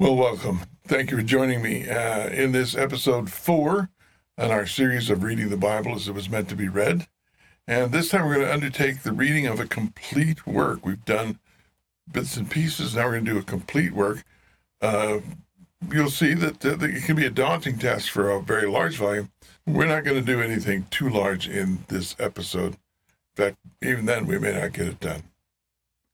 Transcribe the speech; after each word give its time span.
Well, 0.00 0.16
welcome. 0.16 0.60
Thank 0.86 1.10
you 1.10 1.18
for 1.18 1.22
joining 1.22 1.60
me 1.60 1.86
uh, 1.86 2.30
in 2.30 2.52
this 2.52 2.74
episode 2.74 3.30
four 3.30 3.90
in 4.38 4.50
our 4.50 4.66
series 4.66 5.10
of 5.10 5.22
reading 5.22 5.50
the 5.50 5.58
Bible 5.58 5.94
as 5.94 6.08
it 6.08 6.14
was 6.14 6.30
meant 6.30 6.48
to 6.48 6.56
be 6.56 6.68
read. 6.68 7.06
And 7.68 7.92
this 7.92 8.08
time 8.08 8.24
we're 8.24 8.36
going 8.36 8.46
to 8.46 8.52
undertake 8.54 9.02
the 9.02 9.12
reading 9.12 9.46
of 9.46 9.60
a 9.60 9.66
complete 9.66 10.46
work. 10.46 10.86
We've 10.86 11.04
done 11.04 11.38
bits 12.10 12.38
and 12.38 12.50
pieces. 12.50 12.94
Now 12.94 13.04
we're 13.04 13.12
going 13.12 13.26
to 13.26 13.32
do 13.32 13.38
a 13.40 13.42
complete 13.42 13.92
work. 13.92 14.24
Uh, 14.80 15.18
you'll 15.92 16.08
see 16.08 16.32
that, 16.32 16.60
that 16.60 16.82
it 16.82 17.04
can 17.04 17.16
be 17.16 17.26
a 17.26 17.30
daunting 17.30 17.78
task 17.78 18.10
for 18.10 18.30
a 18.30 18.40
very 18.40 18.70
large 18.70 18.96
volume. 18.96 19.30
We're 19.66 19.84
not 19.84 20.04
going 20.04 20.16
to 20.16 20.22
do 20.22 20.40
anything 20.40 20.86
too 20.88 21.10
large 21.10 21.46
in 21.46 21.84
this 21.88 22.16
episode. 22.18 22.72
In 22.72 23.44
fact, 23.44 23.56
even 23.82 24.06
then, 24.06 24.26
we 24.26 24.38
may 24.38 24.58
not 24.58 24.72
get 24.72 24.88
it 24.88 25.00
done. 25.00 25.24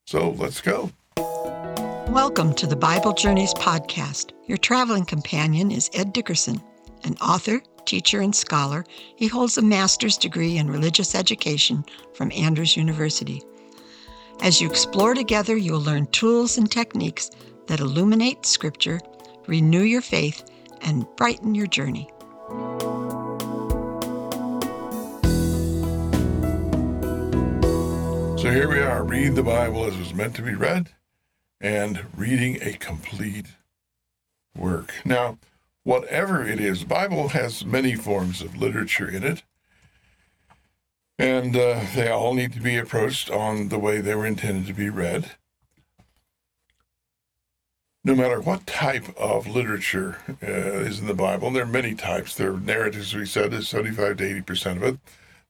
So 0.09 0.29
let's 0.29 0.61
go. 0.61 0.91
Welcome 2.11 2.55
to 2.55 2.69
the 2.69 2.77
Bible 2.77 3.13
Journeys 3.13 3.53
podcast. 3.53 4.31
Your 4.47 4.59
traveling 4.59 5.05
companion 5.05 5.73
is 5.73 5.91
Ed 5.93 6.13
Dickerson, 6.13 6.63
an 7.03 7.17
author, 7.17 7.61
teacher, 7.85 8.21
and 8.21 8.35
scholar. 8.35 8.85
He 9.17 9.27
holds 9.27 9.59
a 9.59 9.63
master's 9.63 10.17
degree 10.17 10.57
in 10.57 10.71
religious 10.71 11.17
education 11.17 11.85
from 12.15 12.31
Andrews 12.33 12.77
University. 12.77 13.43
As 14.41 14.61
you 14.61 14.71
explore 14.71 15.15
together, 15.15 15.57
you'll 15.57 15.81
learn 15.81 16.07
tools 16.07 16.57
and 16.59 16.71
techniques 16.71 17.31
that 17.67 17.81
illuminate 17.81 18.47
Scripture, 18.47 19.01
renew 19.49 19.83
your 19.83 20.01
faith, 20.01 20.45
and 20.83 21.07
brighten 21.17 21.55
your 21.55 21.67
journey. 21.67 22.09
So 28.41 28.53
here 28.53 28.69
we 28.69 28.79
are, 28.79 29.03
read 29.03 29.35
the 29.35 29.43
Bible 29.43 29.85
as 29.87 29.95
it 29.95 29.99
was 29.99 30.15
meant 30.15 30.37
to 30.37 30.43
be 30.43 30.55
read 30.55 30.89
and 31.67 32.05
reading 32.17 32.63
a 32.63 32.75
complete 32.75 33.47
work. 34.57 34.95
Now, 35.05 35.37
whatever 35.83 36.47
it 36.47 36.61
is, 36.61 36.85
Bible 36.85 37.31
has 37.31 37.65
many 37.65 37.97
forms 37.97 38.41
of 38.41 38.57
literature 38.57 39.11
in 39.11 39.25
it, 39.25 39.43
and 41.19 41.57
uh, 41.57 41.81
they 41.97 42.09
all 42.09 42.35
need 42.35 42.53
to 42.53 42.61
be 42.61 42.77
approached 42.77 43.31
on 43.31 43.69
the 43.69 43.81
way 43.81 44.01
they 44.01 44.15
were 44.15 44.27
intended 44.27 44.69
to 44.69 44.75
be 44.75 44.89
read. 44.89 45.33
No 48.05 48.15
matter 48.15 48.41
what 48.41 48.69
type 48.69 49.09
of 49.19 49.49
literature 49.49 50.19
uh, 50.41 50.47
is 50.47 51.01
in 51.01 51.09
the 51.09 51.15
Bible, 51.15 51.51
there 51.51 51.65
are 51.65 51.67
many 51.67 51.97
types. 51.97 52.37
There 52.37 52.53
are 52.53 52.61
narratives, 52.61 53.13
we 53.13 53.27
said, 53.27 53.53
is 53.53 53.69
75 53.69 54.19
to 54.19 54.43
80% 54.43 54.77
of 54.77 54.83
it. 54.85 54.99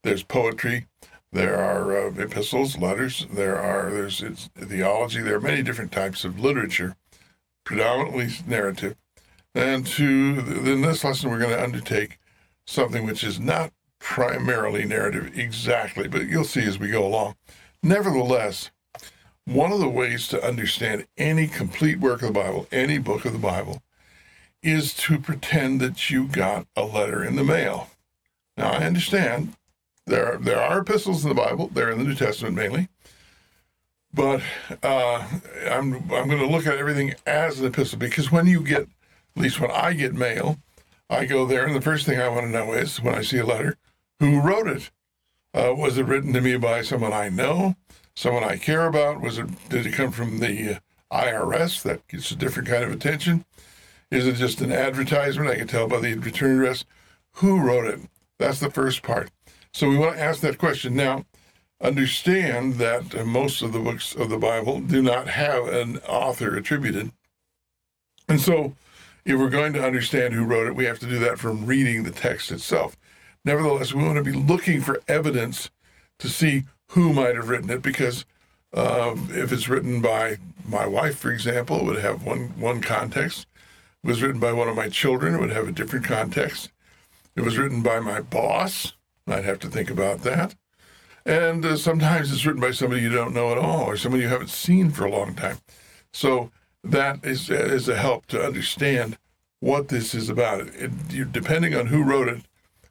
There's 0.03 0.23
poetry, 0.23 0.87
there 1.33 1.57
are 1.57 2.09
uh, 2.09 2.13
epistles, 2.19 2.79
letters. 2.79 3.27
There 3.33 3.59
are 3.59 3.91
there's 3.91 4.49
theology. 4.57 5.21
There 5.21 5.37
are 5.37 5.41
many 5.41 5.63
different 5.63 5.93
types 5.93 6.25
of 6.25 6.41
literature, 6.41 6.97
predominantly 7.65 8.31
narrative. 8.47 8.97
And 9.55 9.87
to 9.87 10.05
in 10.05 10.83
this 10.83 11.05
lesson, 11.05 11.31
we're 11.31 11.39
going 11.39 11.57
to 11.57 11.63
undertake 11.63 12.19
something 12.67 13.07
which 13.07 13.25
is 13.25 13.41
not 13.41 13.73
primarily 13.99 14.85
narrative 14.85 15.37
exactly, 15.39 16.09
but 16.09 16.29
you'll 16.29 16.45
see 16.45 16.63
as 16.63 16.79
we 16.79 16.89
go 16.89 17.05
along. 17.07 17.37
Nevertheless, 17.83 18.71
one 19.45 19.73
of 19.73 19.81
the 19.81 19.89
ways 19.89 20.29
to 20.29 20.45
understand 20.45 21.07
any 21.17 21.47
complete 21.47 22.01
work 22.01 22.23
of 22.23 22.29
the 22.29 22.41
Bible, 22.41 22.67
any 22.73 22.99
book 22.99 23.25
of 23.25 23.33
the 23.33 23.39
Bible, 23.39 23.83
is 24.63 24.95
to 24.95 25.19
pretend 25.19 25.81
that 25.81 26.11
you 26.11 26.27
got 26.27 26.67
a 26.77 26.85
letter 26.85 27.23
in 27.25 27.37
the 27.37 27.45
mail. 27.45 27.89
Now, 28.57 28.71
I 28.71 28.85
understand 28.85 29.56
there 30.07 30.35
are, 30.35 30.39
there 30.39 30.61
are 30.61 30.81
epistles 30.81 31.25
in 31.25 31.29
the 31.29 31.35
Bible. 31.35 31.69
They're 31.73 31.91
in 31.91 31.99
the 31.99 32.05
New 32.05 32.15
Testament 32.15 32.55
mainly. 32.55 32.89
But 34.15 34.41
uh, 34.83 35.27
I'm 35.71 35.95
I'm 36.11 36.29
going 36.29 36.39
to 36.39 36.47
look 36.47 36.67
at 36.67 36.79
everything 36.79 37.15
as 37.27 37.61
an 37.61 37.67
epistle 37.67 37.99
because 37.99 38.33
when 38.33 38.47
you 38.47 38.63
get, 38.63 38.83
at 38.83 38.89
least 39.43 39.61
when 39.61 39.71
I 39.71 39.93
get 39.93 40.15
mail, 40.15 40.59
I 41.11 41.27
go 41.27 41.45
there 41.45 41.67
and 41.67 41.75
the 41.75 41.83
first 41.83 42.07
thing 42.07 42.19
I 42.19 42.29
want 42.29 42.47
to 42.47 42.51
know 42.51 42.73
is 42.73 43.03
when 43.03 43.15
I 43.15 43.21
see 43.21 43.39
a 43.39 43.45
letter, 43.45 43.77
who 44.19 44.41
wrote 44.41 44.69
it? 44.69 44.91
Uh, 45.53 45.75
was 45.75 45.99
it 45.99 46.07
written 46.07 46.33
to 46.33 46.41
me 46.41 46.57
by 46.57 46.83
someone 46.83 47.13
I 47.13 47.29
know, 47.29 47.77
someone 48.15 48.45
I 48.45 48.57
care 48.57 48.87
about? 48.87 49.21
Was 49.21 49.39
it 49.39 49.49
did 49.69 49.87
it 49.87 49.93
come 49.93 50.13
from 50.13 50.39
the 50.39 50.79
IRS? 51.13 51.83
That 51.83 52.07
gets 52.09 52.31
a 52.31 52.37
different 52.37 52.69
kind 52.69 52.85
of 52.85 52.93
attention. 52.93 53.45
Is 54.11 54.27
it 54.27 54.37
just 54.37 54.61
an 54.61 54.73
advertisement? 54.73 55.51
I 55.51 55.57
can 55.57 55.67
tell 55.67 55.89
by 55.89 56.01
the 56.01 56.15
return 56.15 56.57
address. 56.57 56.85
Who 57.35 57.61
wrote 57.61 57.87
it? 57.87 58.01
That's 58.39 58.61
the 58.61 58.71
first 58.71 59.03
part. 59.03 59.31
So 59.77 59.91
we 59.91 59.99
want 59.99 60.17
to 60.17 60.23
ask 60.23 60.41
that 60.41 60.57
question. 60.57 60.97
Now, 60.97 61.27
understand 61.83 62.77
that 62.77 63.27
most 63.27 63.61
of 63.61 63.75
the 63.75 63.79
books 63.79 64.15
of 64.15 64.31
the 64.31 64.39
Bible 64.39 64.81
do 64.81 65.03
not 65.03 65.29
have 65.29 65.69
an 65.69 65.99
author 66.09 66.57
attributed. 66.57 67.13
And 68.27 68.41
so, 68.41 68.75
if 69.27 69.39
we're 69.39 69.51
going 69.51 69.75
to 69.75 69.85
understand 69.85 70.33
who 70.33 70.47
wrote 70.47 70.67
it, 70.67 70.77
we 70.77 70.87
have 70.87 70.99
to 71.01 71.07
do 71.07 71.19
that 71.19 71.39
from 71.39 71.67
reading 71.67 72.05
the 72.05 72.11
text 72.11 72.51
itself. 72.51 72.97
Nevertheless, 73.45 73.93
we 73.93 74.03
want 74.03 74.17
to 74.17 74.25
be 74.25 74.33
looking 74.33 74.81
for 74.81 75.03
evidence 75.09 75.69
to 76.21 76.31
see 76.31 76.65
who 76.93 77.13
might 77.13 77.37
have 77.37 77.51
written 77.51 77.69
it 77.69 77.83
because 77.83 78.25
um, 78.73 79.29
if 79.31 79.53
it's 79.53 79.69
written 79.69 80.01
by 80.01 80.39
my 80.67 80.87
wife, 80.87 81.19
for 81.19 81.31
example, 81.31 81.81
it 81.81 81.85
would 81.85 81.99
have 81.99 82.25
one, 82.25 82.59
one 82.59 82.81
context. 82.81 83.47
If 84.03 84.09
it 84.09 84.13
was 84.13 84.23
written 84.23 84.41
by 84.41 84.55
one 84.55 84.71
of 84.71 84.77
my 84.77 84.89
children, 84.89 85.35
it 85.35 85.41
would 85.41 85.51
have 85.51 85.69
a 85.69 85.73
different 85.73 86.07
context. 86.07 86.71
If 87.35 87.43
it 87.43 87.45
was 87.45 87.59
written 87.59 87.83
by 87.83 88.01
my 88.01 88.23
boss, 88.23 88.95
I'd 89.27 89.45
have 89.45 89.59
to 89.61 89.69
think 89.69 89.91
about 89.91 90.23
that. 90.23 90.55
And 91.25 91.65
uh, 91.65 91.77
sometimes 91.77 92.33
it's 92.33 92.47
written 92.47 92.61
by 92.61 92.71
somebody 92.71 93.03
you 93.03 93.11
don't 93.11 93.35
know 93.35 93.51
at 93.51 93.59
all 93.59 93.85
or 93.85 93.97
somebody 93.97 94.23
you 94.23 94.29
haven't 94.29 94.51
seen 94.51 94.91
for 94.91 95.05
a 95.05 95.11
long 95.11 95.35
time. 95.35 95.59
So 96.13 96.51
that 96.85 97.25
is, 97.25 97.51
is 97.51 97.89
a 97.89 97.97
help 97.97 98.27
to 98.27 98.45
understand 98.45 99.19
what 99.59 99.89
this 99.89 100.15
is 100.15 100.29
about. 100.29 100.61
It, 100.61 100.93
it, 101.11 101.33
depending 101.33 101.75
on 101.75 101.87
who 101.87 102.05
wrote 102.05 102.29
it 102.29 102.43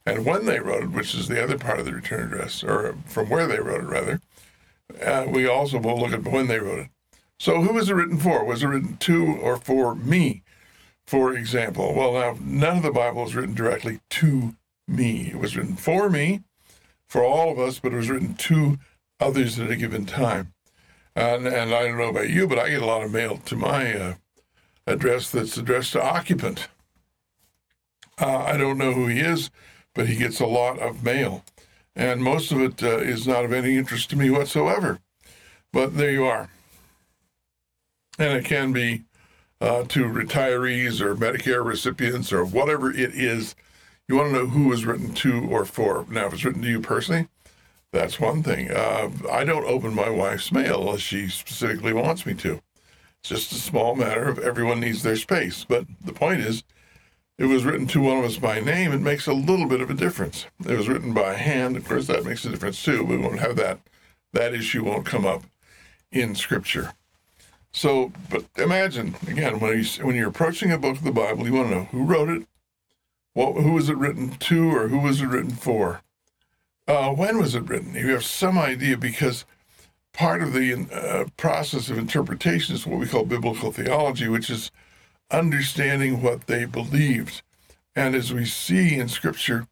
and 0.06 0.26
when 0.26 0.46
they 0.46 0.60
wrote 0.60 0.84
it, 0.84 0.92
which 0.92 1.16
is 1.16 1.28
the 1.28 1.42
other 1.42 1.58
part 1.58 1.80
of 1.80 1.86
the 1.86 1.94
return 1.94 2.26
address, 2.28 2.64
or 2.64 2.96
from 3.06 3.30
where 3.30 3.48
they 3.48 3.60
wrote 3.60 3.84
it, 3.84 3.88
rather, 3.88 4.22
uh, 5.04 5.26
we 5.28 5.48
also 5.48 5.80
will 5.80 6.00
look 6.00 6.14
at 6.14 6.24
when 6.24 6.48
they 6.48 6.60
wrote 6.60 6.80
it. 6.80 6.90
So 7.40 7.62
who 7.62 7.74
was 7.74 7.90
it 7.90 7.96
written 7.96 8.18
for? 8.18 8.46
Was 8.46 8.64
it 8.64 8.68
written 8.68 8.98
to 8.98 9.26
or 9.26 9.58
for 9.58 9.96
me, 9.96 10.44
for 11.08 11.34
example? 11.34 11.94
Well, 11.96 12.14
now, 12.14 12.38
none 12.40 12.78
of 12.78 12.84
the 12.84 12.92
Bible 12.92 13.26
is 13.26 13.36
written 13.36 13.56
directly 13.56 14.00
to 14.12 14.56
me. 14.88 15.30
It 15.30 15.40
was 15.40 15.56
written 15.56 15.76
for 15.76 16.10
me, 16.10 16.42
for 17.08 17.24
all 17.24 17.52
of 17.52 17.60
us, 17.60 17.80
but 17.80 17.94
it 17.94 17.98
was 17.98 18.10
written 18.10 18.36
to 18.36 18.78
others 19.20 19.60
at 19.60 19.72
a 19.72 19.76
given 19.76 20.06
time. 20.06 20.54
And, 21.16 21.48
and 21.48 21.74
I 21.74 21.84
don't 21.84 21.98
know 21.98 22.10
about 22.10 22.30
you, 22.30 22.48
but 22.48 22.60
I 22.60 22.70
get 22.70 22.82
a 22.82 22.86
lot 22.86 23.04
of 23.04 23.12
mail 23.12 23.38
to 23.38 23.56
my 23.56 23.94
uh, 23.94 24.14
address 24.86 25.32
that's 25.32 25.58
addressed 25.58 25.94
to 25.94 26.04
occupant. 26.04 26.68
Uh, 28.20 28.38
I 28.38 28.58
don't 28.58 28.78
know 28.78 28.94
who 28.94 29.08
he 29.08 29.20
is, 29.20 29.50
but 29.94 30.08
he 30.08 30.16
gets 30.16 30.40
a 30.40 30.46
lot 30.46 30.80
of 30.80 31.04
mail. 31.04 31.44
And 31.96 32.22
most 32.22 32.52
of 32.52 32.60
it 32.60 32.84
uh, 32.84 32.98
is 32.98 33.28
not 33.28 33.46
of 33.46 33.54
any 33.54 33.78
interest 33.78 34.10
to 34.10 34.18
me 34.18 34.30
whatsoever. 34.30 35.00
But 35.72 35.98
there 35.98 36.12
you 36.12 36.26
are. 36.26 36.50
And 38.20 38.34
it 38.38 38.46
can 38.46 38.74
be 38.74 39.04
uh, 39.62 39.84
to 39.84 40.06
retirees 40.06 41.02
or 41.02 41.16
Medicare 41.16 41.64
recipients 41.64 42.32
or 42.32 42.46
whatever 42.46 42.92
it 42.92 43.14
is 43.14 43.56
you 44.08 44.16
want 44.16 44.34
to 44.34 44.40
know 44.40 44.48
who 44.48 44.68
was 44.68 44.86
written 44.86 45.14
to 45.14 45.48
or 45.50 45.66
for. 45.66 46.06
Now, 46.10 46.28
if 46.28 46.34
it's 46.34 46.46
written 46.46 46.62
to 46.62 46.70
you 46.70 46.80
personally, 46.80 47.28
that's 47.92 48.20
one 48.20 48.44
thing. 48.44 48.72
Uh, 48.72 49.10
I 49.32 49.44
don't 49.44 49.66
open 49.66 49.96
my 49.96 50.10
wife's 50.10 50.52
mail 50.52 50.82
unless 50.82 51.00
she 51.00 51.28
specifically 51.28 51.94
wants 51.94 52.26
me 52.26 52.34
to. 52.36 52.62
It's 53.20 53.30
just 53.30 53.52
a 53.52 53.56
small 53.56 53.96
matter 53.96 54.28
of 54.28 54.38
everyone 54.38 54.80
needs 54.80 55.02
their 55.02 55.16
space. 55.16 55.66
But 55.68 55.86
the 56.04 56.14
point 56.14 56.42
is, 56.42 56.64
it 57.38 57.46
was 57.46 57.66
written 57.66 57.88
to 57.88 58.02
one 58.02 58.18
of 58.18 58.26
us 58.26 58.38
by 58.38 58.60
name, 58.60 58.94
it 58.94 59.02
makes 59.02 59.28
a 59.28 59.34
little 59.34 59.68
bit 59.68 59.82
of 59.82 59.90
a 59.90 59.96
difference. 59.96 60.46
It 60.66 60.78
was 60.78 60.88
written 60.88 61.14
by 61.14 61.34
hand, 61.34 61.76
of 61.76 61.86
course, 61.88 62.08
that 62.08 62.26
makes 62.26 62.46
a 62.46 62.50
difference 62.50 62.82
too. 62.84 63.04
We 63.04 63.18
won't 63.18 63.40
have 63.40 63.56
that. 63.58 63.80
That 64.34 64.54
issue 64.54 64.84
won't 64.84 65.06
come 65.06 65.26
up 65.26 65.44
in 66.12 66.36
Scripture. 66.36 66.94
So, 67.72 68.14
but 68.30 68.46
imagine 68.58 69.16
again 69.28 69.60
when 69.60 69.78
you 69.78 70.06
when 70.06 70.16
you're 70.16 70.30
approaching 70.30 70.72
a 70.72 70.78
book 70.78 70.98
of 70.98 71.04
the 71.04 71.12
Bible, 71.12 71.46
you 71.46 71.54
want 71.54 71.70
to 71.70 71.76
know 71.76 71.84
who 71.86 72.04
wrote 72.04 72.30
it, 72.30 72.48
what, 73.36 73.62
who 73.62 73.74
was 73.74 73.90
it 73.90 73.98
written 73.98 74.30
to 74.32 74.72
or 74.72 74.88
who 74.88 75.00
was 75.00 75.22
it 75.22 75.28
written 75.28 75.52
for? 75.52 76.02
Uh, 76.88 77.12
when 77.12 77.38
was 77.38 77.54
it 77.54 77.68
written? 77.68 77.94
You 77.94 78.14
have 78.14 78.24
some 78.24 78.58
idea 78.58 78.98
because 78.98 79.46
part 80.14 80.42
of 80.42 80.54
the 80.54 80.88
uh, 80.92 81.26
process 81.36 81.90
of 81.90 81.98
interpretation 81.98 82.74
is 82.74 82.88
what 82.88 83.00
we 83.00 83.08
call 83.08 83.26
biblical 83.26 83.74
theology, 83.74 84.30
which 84.30 84.50
is 84.50 84.72
understanding 85.30 86.22
what 86.22 86.48
they 86.48 86.64
believed. 86.64 87.42
And 87.94 88.16
as 88.16 88.34
we 88.34 88.46
see 88.46 88.96
in 88.96 89.10
Scripture, 89.10 89.68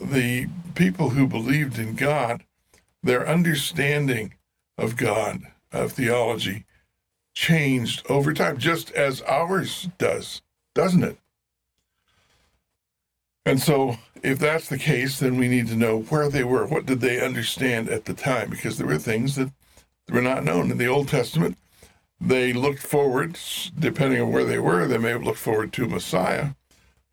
the 0.00 0.48
people 0.74 1.10
who 1.10 1.26
believed 1.26 1.78
in 1.78 1.96
God, 1.96 2.42
their 3.02 3.28
understanding 3.28 4.34
of 4.78 4.96
God, 4.96 5.42
of 5.70 5.92
theology, 5.92 6.64
changed 7.34 8.02
over 8.08 8.32
time, 8.32 8.56
just 8.56 8.90
as 8.92 9.20
ours 9.22 9.90
does, 9.98 10.40
doesn't 10.74 11.04
it? 11.04 11.18
And 13.46 13.60
so, 13.60 13.96
if 14.22 14.38
that's 14.38 14.68
the 14.68 14.78
case, 14.78 15.18
then 15.18 15.36
we 15.36 15.48
need 15.48 15.68
to 15.68 15.76
know 15.76 16.00
where 16.02 16.28
they 16.30 16.44
were. 16.44 16.66
What 16.66 16.86
did 16.86 17.00
they 17.00 17.20
understand 17.24 17.88
at 17.90 18.06
the 18.06 18.14
time? 18.14 18.50
Because 18.50 18.78
there 18.78 18.86
were 18.86 18.98
things 18.98 19.36
that 19.36 19.52
were 20.10 20.22
not 20.22 20.44
known. 20.44 20.70
In 20.70 20.78
the 20.78 20.86
Old 20.86 21.08
Testament, 21.08 21.56
They 22.20 22.52
looked 22.52 22.80
forward, 22.80 23.38
depending 23.78 24.20
on 24.20 24.32
where 24.32 24.44
they 24.44 24.58
were, 24.58 24.86
they 24.86 24.98
may 24.98 25.10
have 25.10 25.24
looked 25.24 25.38
forward 25.38 25.72
to 25.74 25.86
Messiah, 25.86 26.50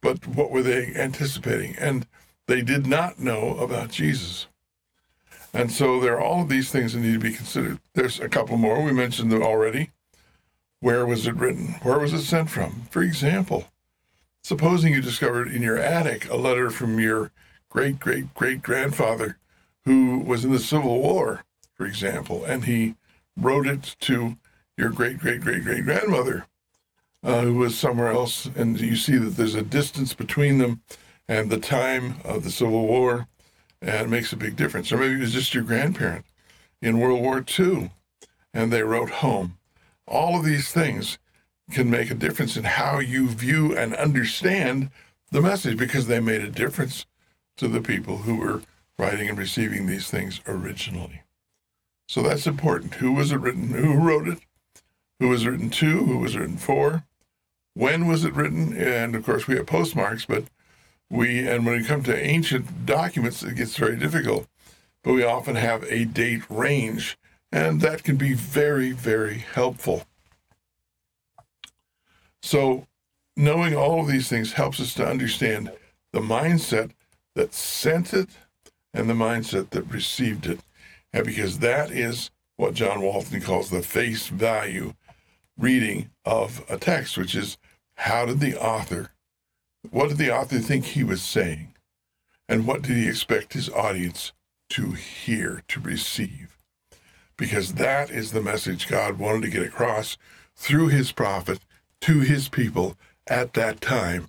but 0.02 0.26
what 0.28 0.52
were 0.52 0.64
they 0.64 0.94
anticipating? 0.96 1.76
And 1.78 2.08
they 2.48 2.62
did 2.62 2.88
not 2.88 3.20
know 3.20 3.58
about 3.58 3.92
Jesus. 3.92 4.48
And 5.54 5.72
so 5.72 6.00
there 6.00 6.16
are 6.16 6.22
all 6.22 6.44
of 6.44 6.50
these 6.50 6.72
things 6.72 6.94
that 6.94 7.02
need 7.02 7.14
to 7.14 7.20
be 7.20 7.34
considered. 7.34 7.80
There's 7.94 8.20
a 8.20 8.30
couple 8.30 8.58
more. 8.58 8.82
We 8.82 8.94
mentioned 8.94 9.32
them 9.32 9.44
already. 9.44 9.92
Where 10.80 11.06
was 11.06 11.28
it 11.28 11.36
written? 11.36 11.76
Where 11.84 12.00
was 12.00 12.14
it 12.14 12.24
sent 12.24 12.50
from? 12.50 12.84
For 12.90 13.02
example, 13.04 13.68
supposing 14.42 14.94
you 14.94 15.02
discovered 15.02 15.48
in 15.48 15.62
your 15.62 15.78
attic 15.78 16.30
a 16.30 16.36
letter 16.36 16.70
from 16.70 17.00
your 17.00 17.32
great 17.70 18.00
great 18.00 18.34
great 18.34 18.62
grandfather 18.62 19.38
who 19.86 20.20
was 20.20 20.46
in 20.46 20.52
the 20.52 20.60
Civil 20.60 21.02
War, 21.02 21.44
for 21.74 21.86
example, 21.86 22.44
and 22.46 22.66
he 22.66 22.96
wrote 23.38 23.68
it 23.68 23.96
to 24.02 24.38
your 24.78 24.90
great 24.90 25.20
great 25.20 25.42
great 25.42 25.64
great 25.64 25.84
grandmother 25.86 26.46
uh, 27.24 27.42
who 27.42 27.56
was 27.56 27.78
somewhere 27.78 28.12
else, 28.12 28.48
and 28.56 28.80
you 28.80 28.96
see 28.96 29.18
that 29.18 29.38
there's 29.38 29.56
a 29.56 29.62
distance 29.62 30.14
between 30.14 30.58
them 30.58 30.82
and 31.28 31.50
the 31.50 31.60
time 31.60 32.16
of 32.24 32.44
the 32.44 32.52
Civil 32.52 32.88
War, 32.88 33.28
and 33.82 34.08
it 34.08 34.10
makes 34.10 34.34
a 34.34 34.38
big 34.38 34.56
difference. 34.56 34.92
Or 34.92 34.98
maybe 34.98 35.16
it 35.16 35.20
was 35.20 35.34
just 35.34 35.54
your 35.54 35.64
grandparent 35.64 36.26
in 36.82 37.00
World 37.00 37.22
War 37.22 37.44
II, 37.60 37.92
and 38.54 38.72
they 38.72 38.84
wrote 38.84 39.10
home. 39.10 39.58
All 40.08 40.38
of 40.38 40.46
these 40.46 40.72
things 40.72 41.20
can 41.72 41.90
make 41.90 42.12
a 42.12 42.16
difference 42.16 42.58
in 42.58 42.64
how 42.64 43.00
you 43.00 43.30
view 43.30 43.76
and 43.76 43.96
understand 43.96 44.90
the 45.32 45.42
message 45.42 45.78
because 45.78 46.08
they 46.08 46.20
made 46.20 46.42
a 46.42 46.50
difference 46.50 47.06
to 47.58 47.68
the 47.68 47.82
people 47.82 48.20
who 48.20 48.38
were 48.38 48.62
writing 48.98 49.30
and 49.30 49.38
receiving 49.38 49.88
these 49.88 50.10
things 50.10 50.42
originally. 50.48 51.22
So 52.08 52.22
that's 52.22 52.46
important. 52.46 52.96
Who 52.96 53.14
was 53.14 53.32
it 53.32 53.38
written? 53.38 53.70
Who 53.70 53.94
wrote 53.94 54.28
it? 54.28 54.40
Who 55.20 55.30
was 55.30 55.46
it 55.46 55.50
written 55.50 55.70
to? 55.70 56.04
Who 56.04 56.18
was 56.18 56.36
it 56.36 56.40
written 56.40 56.58
for? 56.58 57.06
When 57.74 58.08
was 58.08 58.26
it 58.26 58.36
written? 58.36 58.76
And 58.76 59.16
of 59.16 59.26
course, 59.26 59.48
we 59.48 59.56
have 59.56 59.68
postmarks, 59.68 60.26
but 60.26 60.46
we, 61.10 61.48
and 61.48 61.66
when 61.66 61.76
it 61.76 61.88
comes 61.88 62.06
to 62.06 62.18
ancient 62.18 62.86
documents, 62.86 63.44
it 63.44 63.56
gets 63.56 63.78
very 63.78 63.96
difficult. 63.96 64.48
But 65.04 65.14
we 65.14 65.24
often 65.24 65.56
have 65.56 65.84
a 65.84 66.06
date 66.06 66.44
range, 66.50 67.18
and 67.52 67.82
that 67.82 68.04
can 68.04 68.18
be 68.18 68.34
very, 68.34 68.92
very 68.92 69.38
helpful. 69.38 70.04
So, 72.42 72.88
knowing 73.38 73.76
all 73.76 74.02
of 74.02 74.08
these 74.08 74.28
things 74.28 74.54
helps 74.54 74.80
us 74.80 74.94
to 74.96 75.08
understand 75.08 75.72
the 76.12 76.20
mindset 76.20 76.92
that 77.36 77.54
sent 77.54 78.14
it 78.14 78.30
and 78.94 79.10
the 79.10 79.14
mindset 79.14 79.70
that 79.72 79.84
received 79.84 80.46
it. 80.46 80.60
And 81.14 81.26
because 81.26 81.60
that 81.60 81.92
is 81.92 82.32
what 82.58 82.74
John 82.74 83.02
Walton 83.02 83.42
calls 83.42 83.70
the 83.70 83.82
face 83.82 84.28
value 84.28 84.94
reading 85.58 86.10
of 86.26 86.64
a 86.70 86.78
text, 86.78 87.18
which 87.18 87.36
is 87.36 87.58
how 87.96 88.26
did 88.26 88.40
the 88.40 88.60
author, 88.60 89.12
what 89.90 90.10
did 90.10 90.18
the 90.18 90.36
author 90.36 90.60
think 90.60 90.86
he 90.86 91.04
was 91.04 91.22
saying? 91.22 91.74
And 92.50 92.68
what 92.68 92.82
did 92.82 92.98
he 92.98 93.08
expect 93.08 93.54
his 93.54 93.70
audience 93.70 94.34
to 94.72 94.92
hear, 94.92 95.64
to 95.70 95.80
receive? 95.80 96.58
Because 97.38 97.76
that 97.76 98.10
is 98.10 98.32
the 98.32 98.42
message 98.42 98.88
God 98.88 99.18
wanted 99.18 99.44
to 99.44 99.50
get 99.50 99.64
across 99.64 100.18
through 100.56 100.90
his 100.90 101.12
prophet 101.12 101.60
to 102.02 102.20
his 102.20 102.50
people 102.50 102.98
at 103.28 103.54
that 103.54 103.82
time. 103.82 104.28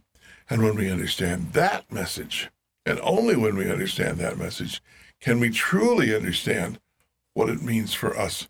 And 0.49 0.63
when 0.63 0.77
we 0.77 0.91
understand 0.91 1.53
that 1.55 1.91
message, 1.91 2.51
and 2.85 3.01
only 3.01 3.37
when 3.37 3.57
we 3.57 3.71
understand 3.71 4.19
that 4.19 4.39
message, 4.39 4.83
can 5.21 5.41
we 5.41 5.51
truly 5.51 6.15
understand 6.15 6.79
what 7.35 7.49
it 7.49 7.63
means 7.63 7.95
for 7.95 8.17
us 8.17 8.49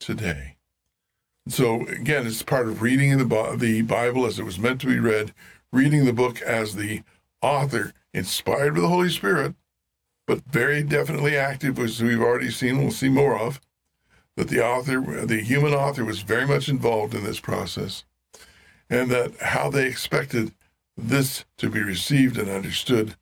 today. 0.00 0.56
So, 1.46 1.86
again, 1.86 2.26
it's 2.26 2.42
part 2.42 2.68
of 2.68 2.82
reading 2.82 3.16
the, 3.18 3.56
the 3.56 3.82
Bible 3.82 4.26
as 4.26 4.38
it 4.38 4.44
was 4.44 4.58
meant 4.58 4.80
to 4.80 4.86
be 4.86 4.98
read, 4.98 5.32
reading 5.72 6.04
the 6.04 6.12
book 6.12 6.40
as 6.40 6.74
the 6.74 7.02
author, 7.42 7.92
inspired 8.12 8.74
by 8.74 8.80
the 8.80 8.88
Holy 8.88 9.10
Spirit, 9.10 9.54
but 10.26 10.40
very 10.50 10.82
definitely 10.82 11.36
active, 11.36 11.78
as 11.78 12.02
we've 12.02 12.20
already 12.20 12.50
seen, 12.50 12.78
we'll 12.78 12.90
see 12.90 13.10
more 13.10 13.38
of, 13.38 13.60
that 14.36 14.48
the 14.48 14.64
author, 14.64 15.26
the 15.26 15.42
human 15.42 15.74
author, 15.74 16.04
was 16.04 16.22
very 16.22 16.46
much 16.46 16.68
involved 16.68 17.14
in 17.14 17.24
this 17.24 17.40
process 17.40 18.04
and 18.90 19.10
that 19.10 19.36
how 19.40 19.70
they 19.70 19.86
expected 19.86 20.52
this 20.96 21.44
to 21.58 21.68
be 21.68 21.82
received 21.82 22.38
and 22.38 22.48
understood 22.48 23.16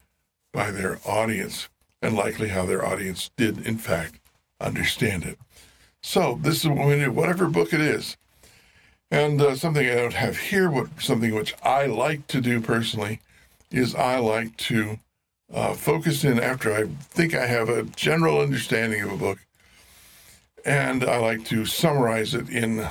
by 0.53 0.71
their 0.71 0.99
audience, 1.07 1.69
and 2.03 2.15
likely 2.15 2.49
how 2.49 2.67
their 2.67 2.85
audience 2.85 3.31
did, 3.37 3.67
in 3.67 3.79
fact, 3.79 4.21
understand 4.61 5.25
it. 5.25 5.39
So 6.03 6.39
this 6.43 6.65
is 6.65 6.69
what 6.69 6.87
we 6.87 6.97
do, 6.97 7.13
whatever 7.13 7.49
book 7.49 7.73
it 7.73 7.81
is. 7.81 8.17
And 9.11 9.41
uh, 9.41 9.55
something 9.57 9.89
I 9.89 9.95
don't 9.95 10.15
have 10.15 10.39
here, 10.39 10.71
what 10.71 10.89
something 11.01 11.35
which 11.35 11.55
I 11.63 11.87
like 11.87 12.27
to 12.29 12.41
do 12.41 12.61
personally, 12.61 13.21
is 13.71 13.95
I 13.95 14.19
like 14.19 14.57
to 14.59 14.99
uh, 15.53 15.75
focus 15.75 16.25
in 16.25 16.41
after 16.41 16.75
I 16.75 16.87
think 17.11 17.35
I 17.35 17.47
have 17.47 17.69
a 17.69 17.85
general 17.85 18.41
understanding 18.41 19.03
of 19.03 19.13
a 19.13 19.17
book, 19.17 19.39
and 20.65 21.05
I 21.05 21.19
like 21.19 21.45
to 21.47 21.65
summarize 21.65 22.35
it 22.35 22.49
in 22.49 22.87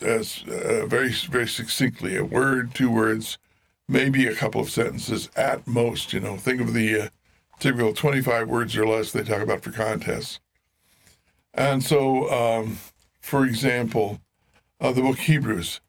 as 0.00 0.44
uh, 0.48 0.86
very 0.86 1.12
very 1.12 1.48
succinctly, 1.48 2.16
a 2.16 2.24
word, 2.24 2.74
two 2.74 2.90
words, 2.90 3.38
maybe 3.88 4.26
a 4.26 4.34
couple 4.34 4.60
of 4.60 4.70
sentences 4.70 5.28
at 5.36 5.66
most. 5.66 6.12
You 6.12 6.20
know, 6.20 6.36
think 6.36 6.60
of 6.60 6.72
the 6.72 7.00
uh, 7.02 7.08
typical 7.58 7.92
25 7.92 8.48
words 8.48 8.76
or 8.76 8.86
less 8.86 9.12
they 9.12 9.22
talk 9.22 9.40
about 9.40 9.62
for 9.62 9.70
contests. 9.70 10.40
And 11.54 11.82
so, 11.82 12.30
um, 12.30 12.78
for 13.20 13.44
example, 13.44 14.20
uh, 14.80 14.92
the 14.92 15.02
book 15.02 15.18
Hebrews, 15.18 15.80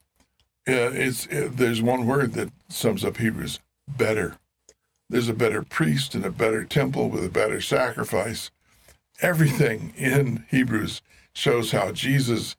uh, 0.68 0.92
it's, 0.94 1.28
uh, 1.28 1.50
there's 1.52 1.82
one 1.82 2.06
word 2.06 2.34
that 2.34 2.52
sums 2.70 3.04
up 3.04 3.18
Hebrews 3.18 3.60
better. 3.88 4.38
There's 5.10 5.30
a 5.30 5.34
better 5.34 5.64
priest 5.64 6.16
and 6.16 6.26
a 6.26 6.30
better 6.30 6.64
temple 6.64 7.10
with 7.10 7.24
a 7.26 7.30
better 7.30 7.62
sacrifice. 7.62 8.52
Everything 9.22 9.94
in 9.96 10.46
Hebrews 10.50 11.02
shows 11.34 11.72
how 11.72 11.92
Jesus 11.92 12.56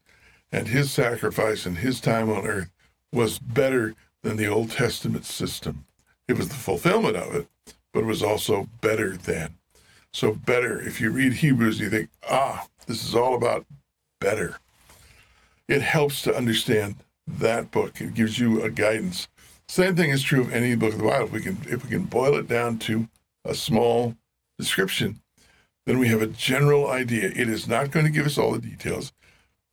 and 0.53 0.69
his 0.69 0.91
sacrifice 0.91 1.67
and 1.67 1.79
his 1.79 2.01
time 2.01 2.31
on 2.31 2.47
earth 2.47 2.71
was 3.13 3.39
better 3.39 3.95
than 4.23 4.37
the 4.37 4.47
Old 4.47 4.71
Testament 4.71 5.25
system. 5.25 5.85
It 6.29 6.37
was 6.37 6.49
the 6.49 6.55
fulfillment 6.55 7.17
of 7.17 7.35
it, 7.35 7.49
but 7.93 8.01
it 8.01 8.07
was 8.07 8.23
also 8.23 8.69
better 8.81 9.17
than. 9.17 9.55
So, 10.13 10.33
better, 10.33 10.81
if 10.81 11.01
you 11.01 11.11
read 11.11 11.35
Hebrews, 11.35 11.81
you 11.81 11.91
think, 11.91 12.09
ah, 12.29 12.67
this 12.87 13.05
is 13.05 13.15
all 13.15 13.35
about 13.35 13.67
better. 14.21 14.57
It 15.69 15.83
helps 15.83 16.23
to 16.23 16.37
understand 16.37 16.97
that 17.27 17.71
book. 17.71 18.01
It 18.01 18.15
gives 18.15 18.39
you 18.39 18.63
a 18.63 18.71
guidance. 18.71 19.29
Same 19.69 19.97
thing 19.97 20.11
is 20.11 20.23
true 20.23 20.43
of 20.43 20.53
any 20.53 20.75
book 20.77 20.93
of 20.93 20.99
the 20.99 21.05
Bible. 21.05 21.27
If 21.27 21.33
we 21.33 21.41
can, 21.41 21.59
if 21.67 21.83
we 21.85 21.91
can 21.91 22.05
boil 22.05 22.35
it 22.37 22.49
down 22.49 22.79
to 22.81 23.09
a 23.45 23.55
small 23.55 24.15
description, 24.59 25.21
then 25.87 25.99
we 25.99 26.09
have 26.09 26.23
a 26.23 26.27
general 26.27 26.91
idea. 26.91 27.31
It 27.35 27.49
is 27.49 27.69
not 27.69 27.91
going 27.91 28.07
to 28.07 28.13
give 28.13 28.27
us 28.27 28.39
all 28.39 28.53
the 28.53 28.59
details, 28.59 29.13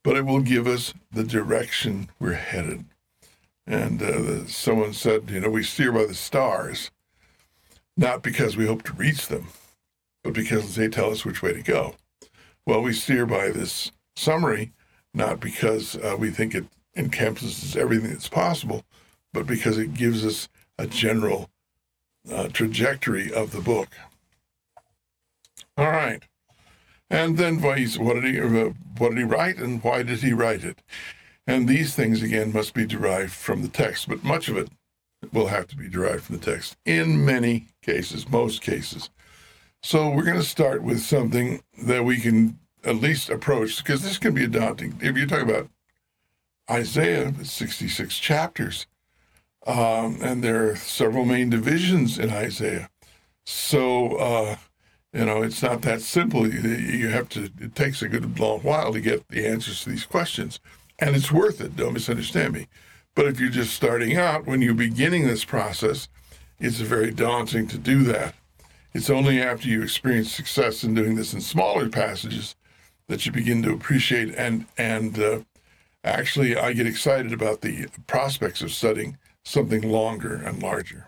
but 0.04 0.16
it 0.16 0.26
will 0.26 0.40
give 0.40 0.66
us 0.66 0.92
the 1.10 1.24
direction 1.24 2.10
we're 2.18 2.34
headed. 2.34 2.84
And 3.66 4.02
uh, 4.02 4.10
the, 4.20 4.44
someone 4.48 4.92
said, 4.92 5.30
you 5.30 5.40
know, 5.40 5.50
we 5.50 5.62
steer 5.62 5.92
by 5.92 6.06
the 6.06 6.14
stars, 6.14 6.90
not 7.96 8.22
because 8.22 8.56
we 8.56 8.66
hope 8.66 8.82
to 8.84 8.92
reach 8.92 9.28
them, 9.28 9.48
but 10.22 10.32
because 10.32 10.74
they 10.74 10.88
tell 10.88 11.10
us 11.10 11.24
which 11.24 11.42
way 11.42 11.52
to 11.52 11.62
go. 11.62 11.94
Well, 12.66 12.82
we 12.82 12.92
steer 12.92 13.26
by 13.26 13.50
this 13.50 13.92
summary, 14.16 14.72
not 15.14 15.40
because 15.40 15.96
uh, 15.96 16.16
we 16.18 16.30
think 16.30 16.54
it 16.54 16.64
encompasses 16.96 17.76
everything 17.76 18.10
that's 18.10 18.28
possible, 18.28 18.84
but 19.32 19.46
because 19.46 19.78
it 19.78 19.94
gives 19.94 20.24
us 20.26 20.48
a 20.78 20.86
general 20.86 21.48
uh, 22.30 22.48
trajectory 22.48 23.32
of 23.32 23.52
the 23.52 23.60
book. 23.60 23.88
All 25.76 25.90
right. 25.90 26.22
And 27.10 27.36
then 27.36 27.60
what 27.60 27.76
did 27.76 28.24
he 28.24 28.40
uh, 28.40 28.70
what 28.98 29.10
did 29.10 29.18
he 29.18 29.24
write 29.24 29.58
and 29.58 29.82
why 29.82 30.02
did 30.02 30.20
he 30.20 30.32
write 30.32 30.64
it? 30.64 30.82
And 31.46 31.68
these 31.68 31.94
things 31.94 32.22
again 32.22 32.52
must 32.52 32.72
be 32.72 32.86
derived 32.86 33.32
from 33.32 33.62
the 33.62 33.68
text, 33.68 34.08
but 34.08 34.24
much 34.24 34.48
of 34.48 34.56
it 34.56 34.70
will 35.32 35.48
have 35.48 35.66
to 35.68 35.76
be 35.76 35.88
derived 35.88 36.24
from 36.24 36.38
the 36.38 36.44
text 36.44 36.76
in 36.84 37.24
many 37.24 37.66
cases, 37.82 38.28
most 38.28 38.62
cases. 38.62 39.10
So 39.82 40.08
we're 40.08 40.24
going 40.24 40.36
to 40.36 40.42
start 40.42 40.82
with 40.82 41.00
something 41.00 41.62
that 41.82 42.04
we 42.04 42.18
can 42.18 42.58
at 42.84 42.96
least 42.96 43.28
approach 43.28 43.78
because 43.78 44.02
this 44.02 44.18
can 44.18 44.34
be 44.34 44.46
daunting. 44.46 44.98
If 45.00 45.16
you 45.16 45.26
talk 45.26 45.42
about 45.42 45.68
Isaiah, 46.70 47.34
66 47.42 48.18
chapters, 48.18 48.86
um, 49.66 50.18
and 50.22 50.42
there 50.42 50.70
are 50.70 50.76
several 50.76 51.24
main 51.24 51.50
divisions 51.50 52.18
in 52.18 52.30
Isaiah. 52.30 52.90
So, 53.44 54.16
uh, 54.16 54.56
you 55.12 55.24
know, 55.24 55.42
it's 55.42 55.62
not 55.62 55.82
that 55.82 56.00
simple. 56.00 56.46
You 56.48 57.08
have 57.08 57.28
to, 57.30 57.50
it 57.60 57.74
takes 57.74 58.02
a 58.02 58.08
good 58.08 58.38
long 58.38 58.60
while 58.60 58.92
to 58.92 59.00
get 59.00 59.28
the 59.28 59.46
answers 59.46 59.84
to 59.84 59.90
these 59.90 60.06
questions. 60.06 60.60
And 60.98 61.16
it's 61.16 61.32
worth 61.32 61.60
it, 61.60 61.76
don't 61.76 61.94
misunderstand 61.94 62.54
me. 62.54 62.68
But 63.14 63.26
if 63.26 63.38
you're 63.38 63.50
just 63.50 63.74
starting 63.74 64.16
out, 64.16 64.46
when 64.46 64.62
you're 64.62 64.74
beginning 64.74 65.26
this 65.26 65.44
process, 65.44 66.08
it's 66.58 66.78
very 66.78 67.10
daunting 67.10 67.66
to 67.68 67.78
do 67.78 68.04
that. 68.04 68.34
It's 68.94 69.10
only 69.10 69.40
after 69.42 69.68
you 69.68 69.82
experience 69.82 70.32
success 70.32 70.84
in 70.84 70.94
doing 70.94 71.16
this 71.16 71.34
in 71.34 71.40
smaller 71.40 71.88
passages 71.88 72.54
that 73.08 73.26
you 73.26 73.32
begin 73.32 73.62
to 73.62 73.72
appreciate 73.72 74.34
and 74.36 74.66
and 74.78 75.18
uh, 75.18 75.40
Actually, 76.04 76.56
I 76.56 76.72
get 76.72 76.86
excited 76.86 77.32
about 77.32 77.60
the 77.60 77.86
prospects 78.08 78.60
of 78.60 78.72
studying 78.72 79.18
something 79.44 79.82
longer 79.82 80.34
and 80.34 80.60
larger. 80.60 81.06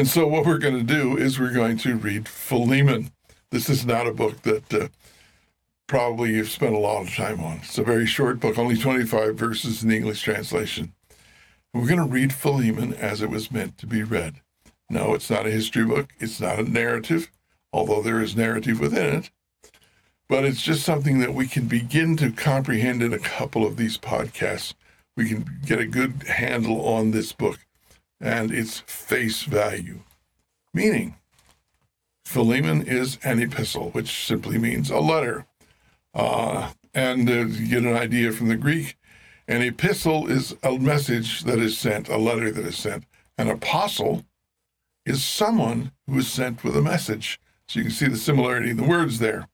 And 0.00 0.08
so, 0.08 0.26
what 0.26 0.46
we're 0.46 0.56
going 0.56 0.78
to 0.78 0.82
do 0.82 1.18
is 1.18 1.38
we're 1.38 1.52
going 1.52 1.76
to 1.76 1.94
read 1.94 2.26
Philemon. 2.26 3.12
This 3.50 3.68
is 3.68 3.84
not 3.84 4.06
a 4.06 4.14
book 4.14 4.40
that 4.44 4.72
uh, 4.72 4.88
probably 5.88 6.30
you've 6.30 6.48
spent 6.48 6.74
a 6.74 6.78
lot 6.78 7.02
of 7.02 7.14
time 7.14 7.38
on. 7.40 7.58
It's 7.58 7.76
a 7.76 7.82
very 7.82 8.06
short 8.06 8.40
book, 8.40 8.56
only 8.56 8.78
25 8.78 9.34
verses 9.34 9.82
in 9.82 9.90
the 9.90 9.96
English 9.96 10.22
translation. 10.22 10.94
We're 11.74 11.86
going 11.86 11.98
to 11.98 12.06
read 12.06 12.32
Philemon 12.32 12.94
as 12.94 13.20
it 13.20 13.28
was 13.28 13.52
meant 13.52 13.76
to 13.76 13.86
be 13.86 14.02
read. 14.02 14.40
No, 14.88 15.12
it's 15.12 15.28
not 15.28 15.44
a 15.44 15.50
history 15.50 15.84
book, 15.84 16.14
it's 16.18 16.40
not 16.40 16.58
a 16.58 16.62
narrative, 16.62 17.30
although 17.70 18.00
there 18.00 18.22
is 18.22 18.34
narrative 18.34 18.80
within 18.80 19.16
it. 19.16 19.30
But 20.30 20.46
it's 20.46 20.62
just 20.62 20.82
something 20.82 21.18
that 21.18 21.34
we 21.34 21.46
can 21.46 21.66
begin 21.68 22.16
to 22.16 22.32
comprehend 22.32 23.02
in 23.02 23.12
a 23.12 23.18
couple 23.18 23.66
of 23.66 23.76
these 23.76 23.98
podcasts. 23.98 24.72
We 25.14 25.28
can 25.28 25.60
get 25.66 25.78
a 25.78 25.86
good 25.86 26.22
handle 26.22 26.86
on 26.86 27.10
this 27.10 27.32
book 27.32 27.58
and 28.20 28.52
its 28.52 28.80
face 28.80 29.42
value. 29.42 30.00
Meaning, 30.74 31.16
Philemon 32.24 32.82
is 32.82 33.18
an 33.24 33.42
epistle, 33.42 33.90
which 33.90 34.26
simply 34.26 34.58
means 34.58 34.90
a 34.90 35.00
letter. 35.00 35.46
Uh, 36.14 36.70
and 36.94 37.28
uh, 37.28 37.44
to 37.44 37.66
get 37.66 37.82
an 37.82 37.96
idea 37.96 38.32
from 38.32 38.48
the 38.48 38.56
Greek, 38.56 38.96
an 39.48 39.62
epistle 39.62 40.28
is 40.28 40.54
a 40.62 40.78
message 40.78 41.42
that 41.42 41.58
is 41.58 41.76
sent, 41.76 42.08
a 42.08 42.16
letter 42.16 42.50
that 42.50 42.64
is 42.64 42.78
sent. 42.78 43.04
An 43.36 43.48
apostle 43.48 44.24
is 45.04 45.24
someone 45.24 45.92
who 46.06 46.18
is 46.18 46.28
sent 46.30 46.62
with 46.62 46.76
a 46.76 46.82
message. 46.82 47.40
So 47.66 47.80
you 47.80 47.84
can 47.84 47.92
see 47.92 48.08
the 48.08 48.16
similarity 48.16 48.70
in 48.70 48.76
the 48.76 48.84
words 48.84 49.18
there 49.18 49.48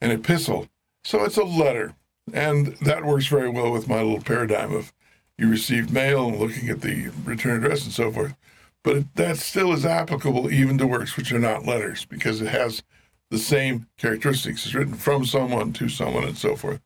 an 0.00 0.10
epistle. 0.10 0.68
So 1.04 1.24
it's 1.24 1.36
a 1.36 1.44
letter. 1.44 1.94
And 2.32 2.68
that 2.82 3.04
works 3.04 3.26
very 3.26 3.48
well 3.48 3.72
with 3.72 3.88
my 3.88 4.02
little 4.02 4.20
paradigm 4.22 4.74
of 4.74 4.92
you 5.40 5.48
received 5.48 5.92
mail 5.92 6.28
and 6.28 6.38
looking 6.38 6.68
at 6.68 6.80
the 6.80 7.10
return 7.24 7.56
address 7.56 7.84
and 7.84 7.92
so 7.92 8.12
forth. 8.12 8.36
But 8.82 9.14
that 9.16 9.38
still 9.38 9.72
is 9.72 9.84
applicable 9.84 10.50
even 10.50 10.78
to 10.78 10.86
works 10.86 11.16
which 11.16 11.32
are 11.32 11.38
not 11.38 11.66
letters 11.66 12.04
because 12.04 12.40
it 12.40 12.48
has 12.48 12.82
the 13.30 13.38
same 13.38 13.86
characteristics. 13.98 14.64
It's 14.64 14.74
written 14.74 14.94
from 14.94 15.24
someone 15.24 15.72
to 15.74 15.88
someone 15.88 16.24
and 16.24 16.36
so 16.38 16.56
forth. 16.56 16.80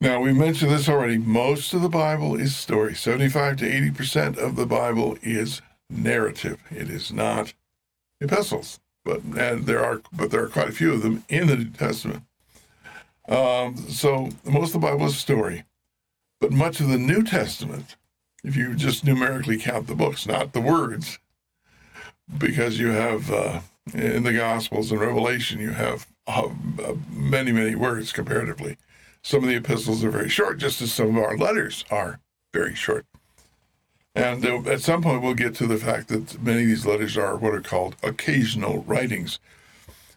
Now, 0.00 0.20
we 0.20 0.32
mentioned 0.32 0.70
this 0.70 0.88
already. 0.88 1.18
Most 1.18 1.72
of 1.72 1.80
the 1.80 1.88
Bible 1.88 2.38
is 2.38 2.54
story. 2.54 2.94
75 2.94 3.56
to 3.58 3.90
80% 3.90 4.36
of 4.36 4.56
the 4.56 4.66
Bible 4.66 5.16
is 5.22 5.62
narrative. 5.88 6.60
It 6.70 6.90
is 6.90 7.12
not 7.12 7.54
epistles 8.20 8.78
but 9.06 9.22
and 9.38 9.64
there 9.64 9.82
are 9.82 10.02
but 10.12 10.30
there 10.30 10.42
are 10.42 10.48
quite 10.48 10.68
a 10.68 10.72
few 10.72 10.92
of 10.92 11.02
them 11.02 11.24
in 11.30 11.46
the 11.46 11.56
New 11.56 11.70
Testament. 11.70 12.24
Um, 13.28 13.76
so 13.88 14.28
most 14.44 14.74
of 14.74 14.80
the 14.80 14.86
Bible 14.86 15.06
is 15.06 15.16
story, 15.16 15.64
but 16.40 16.52
much 16.52 16.80
of 16.80 16.88
the 16.88 16.98
New 16.98 17.22
Testament, 17.22 17.96
if 18.44 18.56
you 18.56 18.74
just 18.74 19.04
numerically 19.04 19.58
count 19.58 19.86
the 19.86 19.94
books, 19.94 20.26
not 20.26 20.52
the 20.52 20.60
words, 20.60 21.18
because 22.38 22.78
you 22.78 22.88
have 22.88 23.30
uh, 23.30 23.60
in 23.94 24.22
the 24.24 24.32
Gospels 24.32 24.90
and 24.90 25.00
Revelation 25.00 25.60
you 25.60 25.70
have 25.70 26.06
uh, 26.26 26.48
many 27.10 27.52
many 27.52 27.74
words 27.74 28.12
comparatively. 28.12 28.76
Some 29.22 29.42
of 29.42 29.48
the 29.48 29.56
epistles 29.56 30.04
are 30.04 30.10
very 30.10 30.28
short, 30.28 30.58
just 30.58 30.80
as 30.82 30.92
some 30.92 31.16
of 31.16 31.22
our 31.22 31.36
letters 31.36 31.84
are 31.90 32.20
very 32.52 32.74
short. 32.74 33.06
And 34.14 34.44
uh, 34.46 34.62
at 34.70 34.80
some 34.80 35.02
point, 35.02 35.22
we'll 35.22 35.34
get 35.34 35.54
to 35.56 35.66
the 35.66 35.76
fact 35.76 36.08
that 36.08 36.40
many 36.42 36.62
of 36.62 36.68
these 36.68 36.86
letters 36.86 37.16
are 37.16 37.36
what 37.36 37.54
are 37.54 37.60
called 37.60 37.96
occasional 38.02 38.82
writings. 38.84 39.38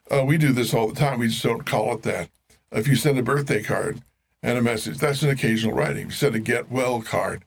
Uh, 0.09 0.23
we 0.25 0.38
do 0.38 0.51
this 0.51 0.73
all 0.73 0.88
the 0.88 0.99
time. 0.99 1.19
We 1.19 1.27
just 1.27 1.43
don't 1.43 1.65
call 1.65 1.93
it 1.95 2.03
that. 2.03 2.29
If 2.71 2.88
you 2.88 2.95
send 2.95 3.17
a 3.17 3.23
birthday 3.23 3.61
card 3.61 4.01
and 4.41 4.58
a 4.58 4.62
message, 4.62 4.98
that's 4.98 5.22
an 5.22 5.29
occasional 5.29 5.75
writing. 5.75 6.03
If 6.03 6.05
you 6.08 6.12
send 6.12 6.36
a 6.36 6.39
get 6.39 6.72
well 6.72 7.01
card, 7.01 7.43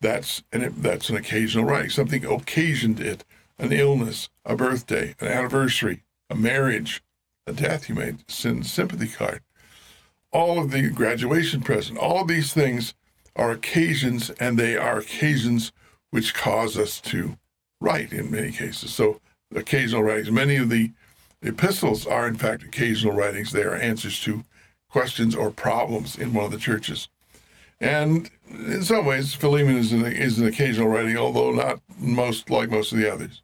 that's 0.00 0.42
an, 0.52 0.74
that's 0.78 1.08
an 1.08 1.16
occasional 1.16 1.64
writing. 1.64 1.90
Something 1.90 2.24
occasioned 2.24 3.00
it 3.00 3.24
an 3.58 3.72
illness, 3.72 4.28
a 4.44 4.56
birthday, 4.56 5.14
an 5.20 5.28
anniversary, 5.28 6.02
a 6.28 6.34
marriage, 6.34 7.02
a 7.46 7.52
death. 7.52 7.88
You 7.88 7.94
may 7.94 8.14
send 8.28 8.64
a 8.64 8.68
sympathy 8.68 9.08
card. 9.08 9.40
All 10.32 10.58
of 10.58 10.72
the 10.72 10.90
graduation 10.90 11.60
present, 11.60 11.98
all 11.98 12.22
of 12.22 12.28
these 12.28 12.52
things 12.52 12.94
are 13.36 13.52
occasions, 13.52 14.30
and 14.30 14.58
they 14.58 14.76
are 14.76 14.98
occasions 14.98 15.72
which 16.10 16.34
cause 16.34 16.76
us 16.76 17.00
to 17.02 17.36
write 17.80 18.12
in 18.12 18.30
many 18.30 18.50
cases. 18.50 18.92
So, 18.92 19.20
occasional 19.54 20.02
writings, 20.02 20.30
many 20.30 20.56
of 20.56 20.70
the 20.70 20.92
epistles 21.42 22.06
are 22.06 22.26
in 22.26 22.36
fact 22.36 22.62
occasional 22.62 23.14
writings. 23.14 23.52
They 23.52 23.62
are 23.62 23.74
answers 23.74 24.20
to 24.22 24.44
questions 24.94 25.34
or 25.34 25.50
problems 25.50 26.16
in 26.16 26.32
one 26.32 26.44
of 26.44 26.52
the 26.52 26.56
churches. 26.56 27.08
And 27.80 28.30
in 28.48 28.84
some 28.84 29.04
ways, 29.04 29.34
Philemon 29.34 29.76
is 29.76 29.90
an, 29.90 30.06
is 30.06 30.38
an 30.38 30.46
occasional 30.46 30.86
writing, 30.86 31.16
although 31.16 31.50
not 31.50 31.80
most 31.98 32.48
like 32.48 32.70
most 32.70 32.92
of 32.92 32.98
the 32.98 33.12
others. 33.12 33.42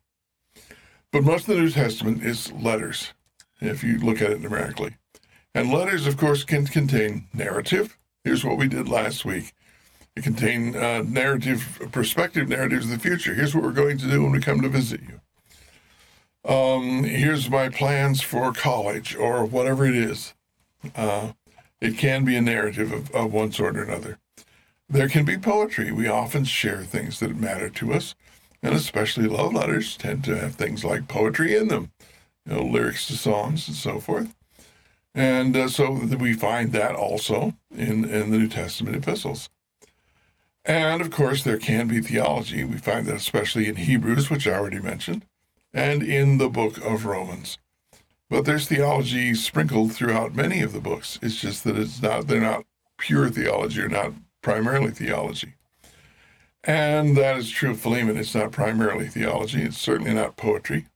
But 1.11 1.25
most 1.25 1.49
of 1.49 1.57
the 1.57 1.61
New 1.61 1.71
Testament 1.71 2.23
is 2.23 2.53
letters, 2.53 3.15
if 3.61 3.83
you 3.83 3.99
look 3.99 4.23
at 4.23 4.31
it 4.31 4.41
numerically. 4.41 4.95
And 5.53 5.73
letters, 5.73 6.07
of 6.07 6.17
course, 6.17 6.45
can 6.45 6.67
contain 6.67 7.27
narrative. 7.35 7.99
Here's 8.23 8.45
what 8.45 8.57
we 8.57 8.69
did 8.69 8.89
last 8.89 9.25
week 9.25 9.53
contain 10.23 10.77
uh, 10.77 11.03
narrative, 11.07 11.81
perspective 11.93 12.47
narratives 12.49 12.85
of 12.85 12.91
the 12.91 12.99
future. 12.99 13.35
Here's 13.35 13.55
what 13.55 13.65
we're 13.65 13.73
going 13.73 13.99
to 13.99 14.07
do 14.07 14.23
when 14.23 14.33
we 14.33 14.41
come 14.41 14.61
to 14.61 14.69
visit 14.69 15.01
you. 15.01 15.21
Um, 16.45 17.05
here's 17.05 17.49
my 17.51 17.71
plans 17.71 18.21
for 18.21 18.53
college 18.53 19.17
or 19.17 19.45
whatever 19.45 19.87
it 19.87 19.97
is. 19.97 20.35
Uh, 20.95 21.33
it 21.81 21.97
can 21.97 22.25
be 22.25 22.37
a 22.37 22.43
narrative 22.43 22.93
of, 22.93 23.11
of 23.13 23.33
one 23.33 23.53
sort 23.53 23.77
or 23.77 23.85
another. 23.85 24.19
There 24.89 25.09
can 25.09 25.25
be 25.25 25.39
poetry. 25.39 25.93
We 25.93 26.09
often 26.09 26.45
share 26.45 26.83
things 26.83 27.21
that 27.21 27.37
matter 27.37 27.71
to 27.71 27.93
us, 27.93 28.15
and 28.63 28.75
especially 28.75 29.29
love 29.29 29.55
letters 29.55 29.97
tend 29.97 30.25
to 30.25 30.37
have 30.37 30.55
things 30.55 30.85
like 30.85 31.09
poetry 31.09 31.57
in 31.57 31.69
them, 31.69 31.93
you 32.45 32.55
know, 32.55 32.63
lyrics 32.63 33.07
to 33.07 33.17
songs 33.17 33.69
and 33.69 33.77
so 33.77 34.01
forth. 34.01 34.35
And 35.15 35.57
uh, 35.57 35.69
so 35.69 35.93
we 35.93 36.35
find 36.35 36.73
that 36.73 36.95
also 36.95 37.55
in, 37.71 38.05
in 38.05 38.31
the 38.31 38.39
New 38.39 38.49
Testament 38.49 38.97
epistles. 38.97 39.49
And 40.65 41.01
of 41.01 41.11
course, 41.11 41.43
there 41.43 41.59
can 41.59 41.89
be 41.89 42.01
theology. 42.01 42.65
We 42.65 42.77
find 42.77 43.07
that 43.07 43.17
especially 43.17 43.67
in 43.67 43.77
Hebrews, 43.77 44.29
which 44.29 44.47
I 44.47 44.53
already 44.53 44.79
mentioned, 44.79 45.25
and 45.73 46.03
in 46.03 46.39
the 46.39 46.49
book 46.49 46.79
of 46.79 47.07
Romans. 47.07 47.59
But 48.31 48.45
there's 48.45 48.69
theology 48.69 49.35
sprinkled 49.35 49.93
throughout 49.93 50.37
many 50.37 50.63
of 50.63 50.73
the 50.73 50.81
books. 50.81 51.19
It's 51.21 51.41
just 51.41 51.65
that 51.65 51.77
it's 51.77 52.01
not 52.01 52.29
they're 52.29 52.41
not 52.41 52.65
pure 52.97 53.29
theology 53.29 53.83
or 53.83 53.89
not 53.89 54.13
primarily 54.41 54.93
theology. 54.93 55.55
And 56.63 57.17
that 57.17 57.37
is 57.37 57.51
true 57.51 57.73
of 57.73 57.81
Philemon. 57.81 58.17
It's 58.17 58.35
not 58.35 58.53
primarily 58.53 59.09
theology. 59.09 59.63
It's 59.63 59.79
certainly 59.79 60.15
not 60.15 60.37
poetry. 60.37 60.87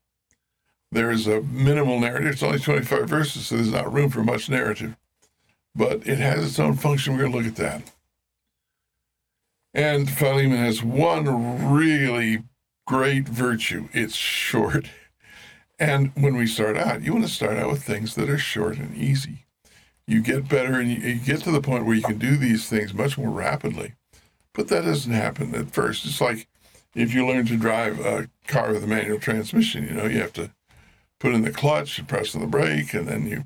There 0.92 1.10
is 1.10 1.26
a 1.26 1.42
minimal 1.42 1.98
narrative. 1.98 2.34
It's 2.34 2.42
only 2.42 2.60
25 2.60 3.08
verses, 3.08 3.46
so 3.46 3.56
there's 3.56 3.72
not 3.72 3.92
room 3.92 4.10
for 4.10 4.22
much 4.22 4.48
narrative. 4.48 4.96
But 5.74 6.06
it 6.06 6.18
has 6.18 6.46
its 6.46 6.60
own 6.60 6.74
function. 6.74 7.14
We're 7.14 7.20
going 7.20 7.32
to 7.32 7.38
look 7.38 7.46
at 7.46 7.56
that. 7.56 7.92
And 9.72 10.08
Philemon 10.08 10.58
has 10.58 10.84
one 10.84 11.74
really 11.74 12.44
great 12.86 13.26
virtue 13.26 13.88
it's 13.92 14.14
short. 14.14 14.88
And 15.78 16.12
when 16.14 16.36
we 16.36 16.46
start 16.46 16.76
out, 16.76 17.02
you 17.02 17.12
want 17.12 17.24
to 17.24 17.30
start 17.30 17.56
out 17.56 17.70
with 17.70 17.82
things 17.82 18.14
that 18.14 18.30
are 18.30 18.38
short 18.38 18.78
and 18.78 18.96
easy. 18.96 19.46
You 20.06 20.20
get 20.20 20.48
better 20.48 20.74
and 20.74 20.90
you, 20.90 21.14
get 21.16 21.42
to 21.42 21.50
the 21.50 21.60
point 21.60 21.86
where 21.86 21.96
you 21.96 22.02
can 22.02 22.18
do 22.18 22.36
these 22.36 22.68
things 22.68 22.94
much 22.94 23.18
more 23.18 23.30
rapidly. 23.30 23.94
But 24.52 24.68
that 24.68 24.84
doesn't 24.84 25.12
happen 25.12 25.54
at 25.54 25.72
first. 25.72 26.04
It's 26.06 26.20
like 26.20 26.46
if 26.94 27.12
you 27.12 27.26
learn 27.26 27.46
to 27.46 27.56
drive 27.56 27.98
a 28.00 28.28
car 28.46 28.72
with 28.72 28.84
a 28.84 28.86
manual 28.86 29.18
transmission, 29.18 29.84
you 29.84 29.94
know, 29.94 30.06
you 30.06 30.20
have 30.20 30.32
to 30.34 30.50
put 31.18 31.34
in 31.34 31.42
the 31.42 31.50
clutch 31.50 31.98
and 31.98 32.06
press 32.06 32.34
on 32.34 32.40
the 32.40 32.46
brake, 32.46 32.94
and 32.94 33.08
then 33.08 33.26
you 33.26 33.44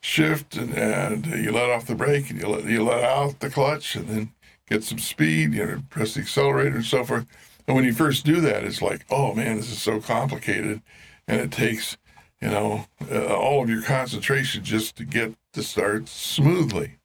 shift 0.00 0.56
and, 0.56 0.74
and 0.74 1.26
you 1.26 1.52
let 1.52 1.70
off 1.70 1.86
the 1.86 1.94
brake 1.94 2.30
and 2.30 2.40
you 2.40 2.48
let, 2.48 2.64
you 2.64 2.82
let 2.82 3.04
out 3.04 3.40
the 3.40 3.50
clutch, 3.50 3.94
and 3.94 4.08
then 4.08 4.32
get 4.68 4.82
some 4.82 4.98
speed, 4.98 5.52
you 5.52 5.64
know, 5.64 5.82
press 5.90 6.14
the 6.14 6.20
accelerator 6.20 6.76
and 6.76 6.84
so 6.84 7.04
forth. 7.04 7.26
And 7.66 7.76
when 7.76 7.84
you 7.84 7.92
first 7.92 8.24
do 8.24 8.40
that, 8.40 8.64
it's 8.64 8.82
like, 8.82 9.04
oh 9.10 9.34
man, 9.34 9.56
this 9.56 9.70
is 9.70 9.80
so 9.80 10.00
complicated. 10.00 10.82
And 11.30 11.40
it 11.40 11.52
takes, 11.52 11.96
you 12.42 12.48
know, 12.48 12.86
uh, 13.08 13.36
all 13.36 13.62
of 13.62 13.70
your 13.70 13.82
concentration 13.82 14.64
just 14.64 14.96
to 14.96 15.04
get 15.04 15.32
to 15.52 15.62
start 15.62 16.08
smoothly. 16.08 16.96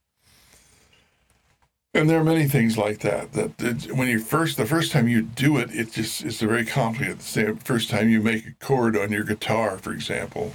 And 1.93 2.09
there 2.09 2.19
are 2.19 2.23
many 2.23 2.47
things 2.47 2.75
like 2.75 3.01
that. 3.01 3.33
That 3.33 3.91
when 3.91 4.07
you 4.07 4.19
first, 4.19 4.57
the 4.57 4.65
first 4.65 4.91
time 4.91 5.07
you 5.07 5.21
do 5.21 5.57
it, 5.57 5.69
it 5.71 5.91
just 5.91 6.25
it's 6.25 6.41
very 6.41 6.65
complicated. 6.65 7.19
The 7.19 7.55
first 7.63 7.91
time 7.91 8.09
you 8.09 8.19
make 8.19 8.47
a 8.47 8.53
chord 8.53 8.97
on 8.97 9.11
your 9.11 9.23
guitar, 9.23 9.77
for 9.77 9.93
example, 9.93 10.51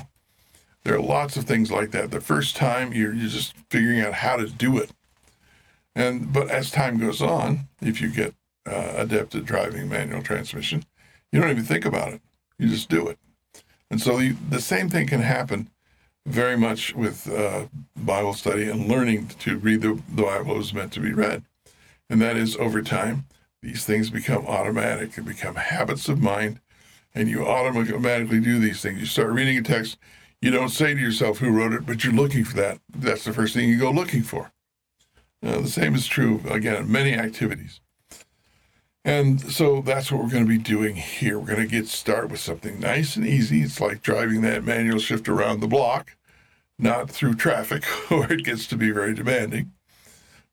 there 0.83 0.97
are 0.97 1.01
lots 1.01 1.37
of 1.37 1.45
things 1.45 1.71
like 1.71 1.93
that. 1.93 2.11
The 2.11 2.21
first 2.21 2.57
time 2.57 2.93
you're, 2.93 3.15
you're 3.15 3.29
just 3.29 3.55
figuring 3.71 4.01
out 4.01 4.15
how 4.15 4.37
to 4.37 4.49
do 4.49 4.79
it, 4.79 4.91
and 5.95 6.33
but 6.33 6.51
as 6.51 6.73
time 6.73 6.99
goes 6.99 7.23
on, 7.23 7.69
if 7.81 8.01
you 8.01 8.09
get 8.09 8.35
uh, 8.67 8.95
adept 8.97 9.37
at 9.37 9.45
driving 9.45 9.89
manual 9.89 10.23
transmission, 10.23 10.83
you 11.31 11.41
don't 11.41 11.51
even 11.51 11.65
think 11.65 11.85
about 11.85 12.13
it. 12.13 12.21
You 12.59 12.69
just 12.69 12.89
do 12.89 13.07
it. 13.07 13.19
And 13.91 14.01
so 14.01 14.19
you, 14.19 14.37
the 14.49 14.61
same 14.61 14.89
thing 14.89 15.07
can 15.07 15.21
happen 15.21 15.69
very 16.27 16.57
much 16.57 16.95
with 16.95 17.29
uh, 17.29 17.67
Bible 17.97 18.35
study 18.35 18.69
and 18.69 18.89
learning 18.89 19.29
to 19.41 19.59
read 19.59 19.81
the, 19.81 20.01
the 20.15 20.23
Bible 20.23 20.59
as 20.59 20.73
meant 20.73 20.93
to 20.93 21.01
be 21.01 21.13
read. 21.13 21.43
And 22.09 22.21
that 22.21 22.37
is 22.37 22.57
over 22.57 22.83
time, 22.83 23.27
these 23.63 23.85
things 23.85 24.11
become 24.11 24.47
automatic. 24.47 25.13
They 25.13 25.23
become 25.23 25.57
habits 25.57 26.09
of 26.09 26.21
mind, 26.21 26.61
and 27.15 27.29
you 27.29 27.47
automatically 27.47 28.41
do 28.41 28.59
these 28.59 28.81
things. 28.81 29.01
You 29.01 29.07
start 29.07 29.33
reading 29.33 29.59
a 29.59 29.63
text, 29.63 29.99
you 30.41 30.51
don't 30.51 30.71
say 30.71 30.95
to 30.95 31.01
yourself 31.01 31.39
who 31.39 31.51
wrote 31.51 31.73
it, 31.73 31.85
but 31.85 32.03
you're 32.03 32.13
looking 32.13 32.45
for 32.45 32.57
that. 32.57 32.81
That's 32.89 33.25
the 33.25 33.33
first 33.33 33.55
thing 33.55 33.69
you 33.69 33.79
go 33.79 33.91
looking 33.91 34.23
for. 34.23 34.53
The 35.43 35.69
same 35.69 35.95
is 35.95 36.07
true, 36.07 36.41
again, 36.49 36.77
in 36.77 36.93
many 36.93 37.15
activities. 37.15 37.81
And 39.05 39.41
so 39.41 39.81
that's 39.81 40.13
what 40.13 40.23
we're 40.23 40.31
going 40.31 40.45
to 40.45 40.49
be 40.49 40.59
doing 40.59 40.97
here. 40.97 41.39
We're 41.39 41.57
going 41.57 41.69
to 41.69 41.75
get 41.75 41.89
started 41.89 42.31
with 42.31 42.41
something 42.41 42.79
nice 42.79 43.17
and 43.17 43.27
easy. 43.27 43.63
It's 43.63 43.81
like 43.81 44.03
driving 44.03 44.43
that 44.43 44.65
manual 44.65 44.99
shift 44.99 45.29
around 45.29 45.61
the 45.61 45.69
block, 45.69 46.17
not 46.79 47.11
through 47.11 47.35
traffic 47.35 47.85
where 48.09 48.31
it 48.31 48.45
gets 48.45 48.67
to 48.69 48.77
be 48.77 48.91
very 48.91 49.15
demanding, 49.15 49.73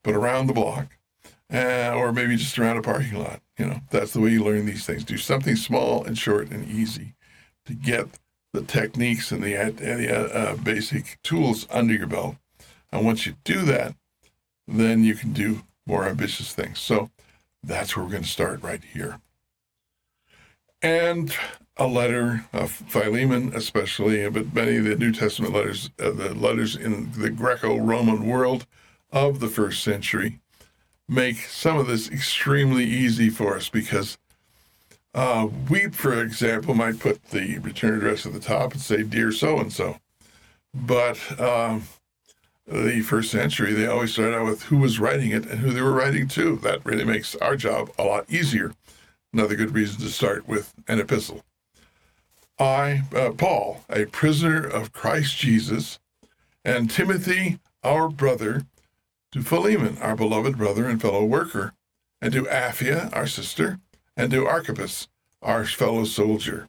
but 0.02 0.14
around 0.14 0.46
the 0.46 0.54
block, 0.54 0.96
uh, 1.52 1.92
or 1.94 2.10
maybe 2.12 2.36
just 2.36 2.58
around 2.58 2.78
a 2.78 2.82
parking 2.82 3.18
lot. 3.18 3.40
You 3.58 3.66
know, 3.66 3.80
that's 3.90 4.12
the 4.12 4.20
way 4.20 4.30
you 4.30 4.42
learn 4.42 4.64
these 4.64 4.86
things. 4.86 5.04
Do 5.04 5.18
something 5.18 5.56
small 5.56 6.04
and 6.04 6.16
short 6.16 6.50
and 6.50 6.66
easy 6.70 7.14
to 7.66 7.74
get 7.74 8.06
the 8.54 8.62
techniques 8.62 9.30
and 9.30 9.42
the, 9.42 9.54
and 9.54 9.76
the 9.76 10.10
uh, 10.10 10.52
uh, 10.52 10.56
basic 10.56 11.18
tools 11.22 11.66
under 11.70 11.92
your 11.92 12.06
belt. 12.06 12.36
And 12.90 13.04
once 13.04 13.26
you 13.26 13.34
do 13.44 13.60
that, 13.66 13.94
then 14.66 15.04
you 15.04 15.14
can 15.14 15.34
do 15.34 15.64
more 15.86 16.06
ambitious 16.06 16.54
things. 16.54 16.78
So 16.78 17.10
that's 17.62 17.96
where 17.96 18.04
we're 18.04 18.12
going 18.12 18.22
to 18.22 18.28
start 18.28 18.62
right 18.62 18.82
here. 18.82 19.20
And 20.80 21.34
a 21.76 21.86
letter 21.86 22.46
of 22.52 22.70
Philemon, 22.70 23.52
especially, 23.54 24.28
but 24.30 24.54
many 24.54 24.76
of 24.76 24.84
the 24.84 24.96
New 24.96 25.12
Testament 25.12 25.54
letters, 25.54 25.90
uh, 25.98 26.10
the 26.10 26.34
letters 26.34 26.76
in 26.76 27.12
the 27.12 27.30
Greco 27.30 27.76
Roman 27.76 28.26
world 28.26 28.66
of 29.12 29.40
the 29.40 29.48
first 29.48 29.82
century, 29.82 30.40
make 31.08 31.38
some 31.38 31.78
of 31.78 31.86
this 31.86 32.10
extremely 32.10 32.84
easy 32.84 33.30
for 33.30 33.56
us 33.56 33.68
because 33.68 34.18
uh, 35.14 35.48
we, 35.70 35.88
for 35.88 36.22
example, 36.22 36.74
might 36.74 36.98
put 36.98 37.22
the 37.30 37.58
return 37.58 37.94
address 37.96 38.26
at 38.26 38.32
the 38.32 38.40
top 38.40 38.72
and 38.72 38.80
say, 38.80 39.02
Dear 39.02 39.32
so 39.32 39.58
and 39.58 39.72
so. 39.72 39.96
But 40.74 41.40
um, 41.40 41.84
the 42.68 43.00
first 43.00 43.30
century, 43.30 43.72
they 43.72 43.86
always 43.86 44.12
started 44.12 44.36
out 44.36 44.46
with 44.46 44.64
who 44.64 44.76
was 44.76 45.00
writing 45.00 45.30
it 45.30 45.46
and 45.46 45.60
who 45.60 45.72
they 45.72 45.80
were 45.80 45.92
writing 45.92 46.28
to. 46.28 46.56
That 46.56 46.84
really 46.84 47.04
makes 47.04 47.34
our 47.36 47.56
job 47.56 47.90
a 47.98 48.04
lot 48.04 48.30
easier. 48.30 48.72
Another 49.32 49.56
good 49.56 49.74
reason 49.74 50.00
to 50.00 50.08
start 50.08 50.46
with 50.46 50.74
an 50.86 51.00
epistle. 51.00 51.42
I, 52.58 53.02
uh, 53.14 53.30
Paul, 53.30 53.84
a 53.88 54.06
prisoner 54.06 54.66
of 54.66 54.92
Christ 54.92 55.36
Jesus, 55.38 55.98
and 56.64 56.90
Timothy, 56.90 57.58
our 57.82 58.08
brother, 58.08 58.66
to 59.32 59.42
Philemon, 59.42 59.98
our 59.98 60.16
beloved 60.16 60.58
brother 60.58 60.88
and 60.88 61.00
fellow 61.00 61.24
worker, 61.24 61.72
and 62.20 62.32
to 62.32 62.42
Apphia, 62.42 63.14
our 63.14 63.26
sister, 63.26 63.78
and 64.16 64.30
to 64.32 64.46
Archippus, 64.46 65.08
our 65.40 65.64
fellow 65.64 66.04
soldier, 66.04 66.68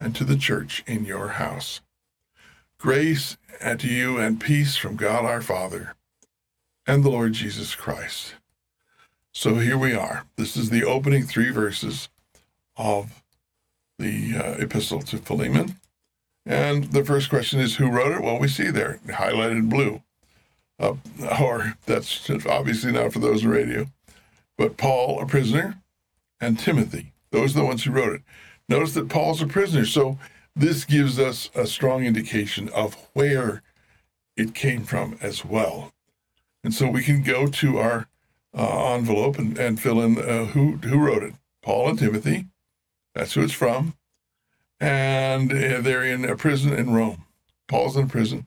and 0.00 0.14
to 0.16 0.24
the 0.24 0.36
church 0.36 0.82
in 0.86 1.04
your 1.04 1.28
house. 1.28 1.80
Grace 2.78 3.38
and 3.60 3.80
to 3.80 3.88
you 3.88 4.18
and 4.18 4.38
peace 4.38 4.76
from 4.76 4.96
God 4.96 5.24
our 5.24 5.40
Father 5.40 5.94
and 6.86 7.02
the 7.02 7.08
Lord 7.08 7.32
Jesus 7.32 7.74
Christ. 7.74 8.34
So 9.32 9.56
here 9.56 9.78
we 9.78 9.94
are. 9.94 10.26
This 10.36 10.58
is 10.58 10.68
the 10.68 10.84
opening 10.84 11.22
three 11.22 11.50
verses 11.50 12.10
of 12.76 13.22
the 13.98 14.36
uh, 14.36 14.62
epistle 14.62 15.00
to 15.02 15.16
Philemon. 15.16 15.76
And 16.44 16.92
the 16.92 17.04
first 17.04 17.30
question 17.30 17.60
is 17.60 17.76
who 17.76 17.88
wrote 17.88 18.12
it? 18.12 18.22
Well, 18.22 18.38
we 18.38 18.48
see 18.48 18.70
there, 18.70 19.00
highlighted 19.06 19.70
blue. 19.70 20.02
Uh, 20.78 20.96
or 21.40 21.76
that's 21.86 22.28
obviously 22.46 22.92
not 22.92 23.12
for 23.12 23.20
those 23.20 23.42
on 23.42 23.50
radio. 23.50 23.86
But 24.58 24.76
Paul, 24.76 25.18
a 25.20 25.26
prisoner, 25.26 25.78
and 26.42 26.58
Timothy. 26.58 27.12
Those 27.30 27.56
are 27.56 27.60
the 27.60 27.66
ones 27.66 27.84
who 27.84 27.92
wrote 27.92 28.16
it. 28.16 28.22
Notice 28.68 28.92
that 28.94 29.08
Paul's 29.08 29.40
a 29.40 29.46
prisoner. 29.46 29.86
So 29.86 30.18
this 30.56 30.86
gives 30.86 31.18
us 31.18 31.50
a 31.54 31.66
strong 31.66 32.04
indication 32.04 32.70
of 32.70 32.94
where 33.12 33.62
it 34.36 34.54
came 34.54 34.84
from 34.84 35.18
as 35.20 35.44
well. 35.44 35.92
And 36.64 36.72
so 36.72 36.88
we 36.88 37.02
can 37.02 37.22
go 37.22 37.46
to 37.46 37.78
our 37.78 38.08
uh, 38.56 38.94
envelope 38.94 39.38
and, 39.38 39.58
and 39.58 39.78
fill 39.78 40.00
in 40.00 40.18
uh, 40.18 40.46
who, 40.46 40.76
who 40.76 40.98
wrote 40.98 41.22
it 41.22 41.34
Paul 41.62 41.90
and 41.90 41.98
Timothy. 41.98 42.46
That's 43.14 43.34
who 43.34 43.42
it's 43.42 43.52
from. 43.52 43.94
And 44.80 45.52
uh, 45.52 45.80
they're 45.80 46.04
in 46.04 46.24
a 46.24 46.36
prison 46.36 46.72
in 46.72 46.92
Rome. 46.92 47.24
Paul's 47.68 47.96
in 47.96 48.08
prison. 48.08 48.46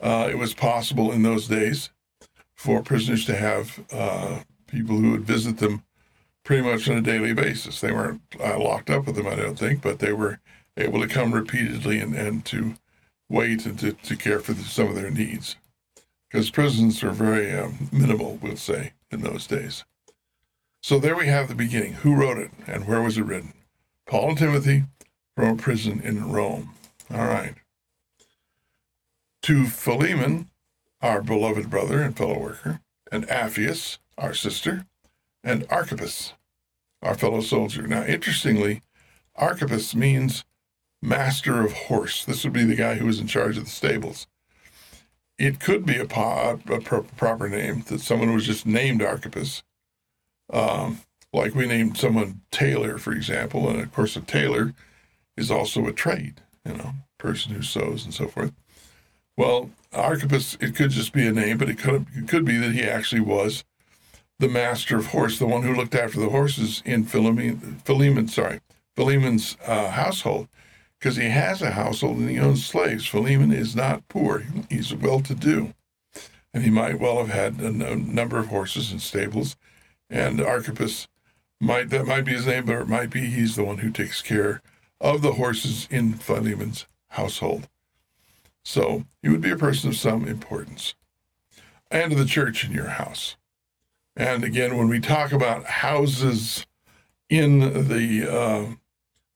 Uh, 0.00 0.28
it 0.30 0.38
was 0.38 0.54
possible 0.54 1.12
in 1.12 1.22
those 1.22 1.46
days 1.46 1.90
for 2.54 2.82
prisoners 2.82 3.24
to 3.26 3.36
have 3.36 3.80
uh, 3.92 4.40
people 4.66 4.96
who 4.96 5.10
would 5.12 5.24
visit 5.24 5.58
them 5.58 5.84
pretty 6.44 6.62
much 6.62 6.88
on 6.88 6.96
a 6.96 7.02
daily 7.02 7.32
basis. 7.32 7.80
They 7.80 7.92
weren't 7.92 8.22
uh, 8.40 8.58
locked 8.58 8.90
up 8.90 9.06
with 9.06 9.16
them, 9.16 9.26
I 9.26 9.34
don't 9.34 9.58
think, 9.58 9.82
but 9.82 9.98
they 9.98 10.12
were 10.12 10.40
able 10.76 11.00
to 11.00 11.08
come 11.08 11.32
repeatedly 11.32 12.00
and, 12.00 12.14
and 12.14 12.44
to 12.46 12.74
wait 13.28 13.66
and 13.66 13.78
to, 13.78 13.92
to 13.92 14.16
care 14.16 14.40
for 14.40 14.52
the, 14.52 14.62
some 14.62 14.88
of 14.88 14.94
their 14.94 15.10
needs. 15.10 15.56
Because 16.30 16.50
prisons 16.50 17.02
were 17.02 17.10
very 17.10 17.52
um, 17.52 17.88
minimal, 17.92 18.38
we'll 18.42 18.56
say, 18.56 18.92
in 19.10 19.22
those 19.22 19.46
days. 19.46 19.84
So 20.82 20.98
there 20.98 21.16
we 21.16 21.28
have 21.28 21.48
the 21.48 21.54
beginning. 21.54 21.94
Who 21.94 22.14
wrote 22.14 22.38
it 22.38 22.50
and 22.66 22.86
where 22.86 23.00
was 23.00 23.16
it 23.16 23.22
written? 23.22 23.54
Paul 24.06 24.30
and 24.30 24.38
Timothy 24.38 24.84
from 25.36 25.48
a 25.48 25.56
prison 25.56 26.00
in 26.02 26.30
Rome. 26.30 26.70
All 27.10 27.26
right. 27.26 27.54
To 29.42 29.66
Philemon, 29.66 30.50
our 31.00 31.22
beloved 31.22 31.70
brother 31.70 32.00
and 32.00 32.16
fellow 32.16 32.38
worker, 32.38 32.80
and 33.12 33.26
Apphia, 33.28 33.98
our 34.16 34.34
sister, 34.34 34.86
and 35.42 35.66
Archippus, 35.70 36.32
our 37.02 37.14
fellow 37.14 37.40
soldier. 37.40 37.86
Now, 37.86 38.04
interestingly, 38.04 38.82
Archippus 39.36 39.94
means 39.94 40.44
master 41.04 41.60
of 41.60 41.72
horse. 41.72 42.24
This 42.24 42.44
would 42.44 42.52
be 42.52 42.64
the 42.64 42.74
guy 42.74 42.94
who 42.94 43.06
was 43.06 43.20
in 43.20 43.26
charge 43.26 43.58
of 43.58 43.64
the 43.64 43.70
stables. 43.70 44.26
It 45.38 45.60
could 45.60 45.84
be 45.84 45.96
a, 45.96 46.04
a 46.04 46.80
pro- 46.80 47.02
proper 47.16 47.48
name 47.48 47.84
that 47.88 48.00
someone 48.00 48.32
was 48.32 48.46
just 48.46 48.66
named 48.66 49.02
Archippus. 49.02 49.62
Um, 50.52 51.00
like 51.32 51.54
we 51.54 51.66
named 51.66 51.98
someone 51.98 52.40
Taylor, 52.50 52.98
for 52.98 53.12
example, 53.12 53.68
and 53.68 53.80
of 53.80 53.92
course 53.92 54.16
a 54.16 54.20
tailor 54.20 54.72
is 55.36 55.50
also 55.50 55.86
a 55.86 55.92
trade, 55.92 56.40
you 56.64 56.74
know, 56.74 56.92
person 57.18 57.52
who 57.52 57.62
sews 57.62 58.04
and 58.04 58.14
so 58.14 58.28
forth. 58.28 58.52
Well, 59.36 59.70
Archippus, 59.92 60.56
it 60.60 60.76
could 60.76 60.90
just 60.90 61.12
be 61.12 61.26
a 61.26 61.32
name, 61.32 61.58
but 61.58 61.68
it 61.68 61.78
could 61.78 62.06
it 62.14 62.28
could 62.28 62.44
be 62.44 62.56
that 62.58 62.72
he 62.72 62.82
actually 62.82 63.20
was 63.20 63.64
the 64.38 64.48
master 64.48 64.96
of 64.96 65.06
horse, 65.06 65.38
the 65.38 65.46
one 65.46 65.62
who 65.62 65.74
looked 65.74 65.94
after 65.94 66.20
the 66.20 66.28
horses 66.28 66.82
in 66.84 67.04
Philemon, 67.04 67.80
Philemon 67.84 68.28
sorry, 68.28 68.60
Philemon's 68.94 69.56
uh, 69.66 69.90
household 69.90 70.48
because 71.04 71.16
he 71.16 71.28
has 71.28 71.60
a 71.60 71.72
household 71.72 72.16
and 72.16 72.30
he 72.30 72.38
owns 72.38 72.64
slaves. 72.64 73.06
Philemon 73.06 73.52
is 73.52 73.76
not 73.76 74.08
poor, 74.08 74.42
he's 74.70 74.94
well 74.94 75.20
to 75.20 75.34
do. 75.34 75.74
And 76.54 76.62
he 76.64 76.70
might 76.70 76.98
well 76.98 77.18
have 77.18 77.28
had 77.28 77.60
a 77.60 77.94
number 77.94 78.38
of 78.38 78.46
horses 78.46 78.90
and 78.90 79.02
stables. 79.02 79.54
And 80.08 80.40
Archippus 80.40 81.06
might, 81.60 81.90
that 81.90 82.06
might 82.06 82.24
be 82.24 82.32
his 82.32 82.46
name, 82.46 82.64
but 82.64 82.80
it 82.80 82.88
might 82.88 83.10
be 83.10 83.26
he's 83.26 83.54
the 83.54 83.64
one 83.64 83.78
who 83.78 83.90
takes 83.90 84.22
care 84.22 84.62
of 84.98 85.20
the 85.20 85.32
horses 85.32 85.86
in 85.90 86.14
Philemon's 86.14 86.86
household. 87.08 87.68
So 88.62 89.04
he 89.20 89.28
would 89.28 89.42
be 89.42 89.50
a 89.50 89.56
person 89.56 89.90
of 89.90 89.96
some 89.96 90.26
importance. 90.26 90.94
And 91.90 92.12
the 92.12 92.24
church 92.24 92.64
in 92.64 92.72
your 92.72 92.88
house. 92.88 93.36
And 94.16 94.42
again, 94.42 94.78
when 94.78 94.88
we 94.88 95.00
talk 95.00 95.32
about 95.32 95.66
houses 95.66 96.64
in 97.28 97.88
the 97.88 98.26
uh, 98.26 98.74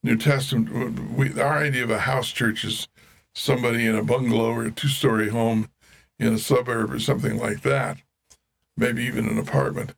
New 0.02 0.16
Testament, 0.16 1.10
we, 1.10 1.40
our 1.40 1.58
idea 1.58 1.82
of 1.82 1.90
a 1.90 2.00
house 2.00 2.30
church 2.30 2.64
is 2.64 2.88
somebody 3.34 3.86
in 3.86 3.96
a 3.96 4.02
bungalow 4.02 4.50
or 4.50 4.64
a 4.64 4.70
two 4.70 4.88
story 4.88 5.28
home 5.28 5.68
in 6.18 6.34
a 6.34 6.38
suburb 6.38 6.92
or 6.92 7.00
something 7.00 7.36
like 7.38 7.62
that, 7.62 7.98
maybe 8.76 9.04
even 9.04 9.28
an 9.28 9.38
apartment. 9.38 9.94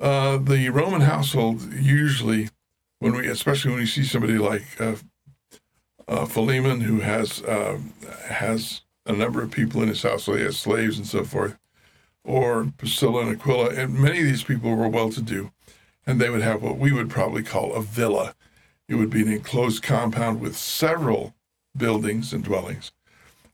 Uh, 0.00 0.38
the 0.38 0.68
Roman 0.70 1.02
household 1.02 1.72
usually, 1.72 2.50
when 2.98 3.14
we, 3.14 3.28
especially 3.28 3.70
when 3.70 3.80
we 3.80 3.86
see 3.86 4.02
somebody 4.02 4.38
like 4.38 4.64
uh, 4.80 4.96
uh, 6.08 6.24
Philemon, 6.26 6.80
who 6.80 7.00
has 7.00 7.42
uh, 7.42 7.78
has 8.28 8.82
a 9.06 9.12
number 9.12 9.42
of 9.42 9.50
people 9.50 9.82
in 9.82 9.88
his 9.88 10.02
house, 10.02 10.24
so 10.24 10.34
he 10.34 10.42
has 10.42 10.58
slaves 10.58 10.96
and 10.96 11.06
so 11.06 11.22
forth, 11.24 11.56
or 12.24 12.72
Priscilla 12.76 13.22
and 13.22 13.30
Aquila, 13.30 13.70
and 13.70 13.94
many 13.94 14.20
of 14.20 14.24
these 14.24 14.42
people 14.42 14.74
were 14.74 14.88
well 14.88 15.10
to 15.10 15.22
do, 15.22 15.52
and 16.06 16.20
they 16.20 16.30
would 16.30 16.42
have 16.42 16.62
what 16.62 16.78
we 16.78 16.92
would 16.92 17.10
probably 17.10 17.42
call 17.42 17.74
a 17.74 17.82
villa 17.82 18.34
it 18.88 18.94
would 18.96 19.10
be 19.10 19.22
an 19.22 19.32
enclosed 19.32 19.82
compound 19.82 20.40
with 20.40 20.56
several 20.56 21.34
buildings 21.76 22.32
and 22.32 22.44
dwellings, 22.44 22.92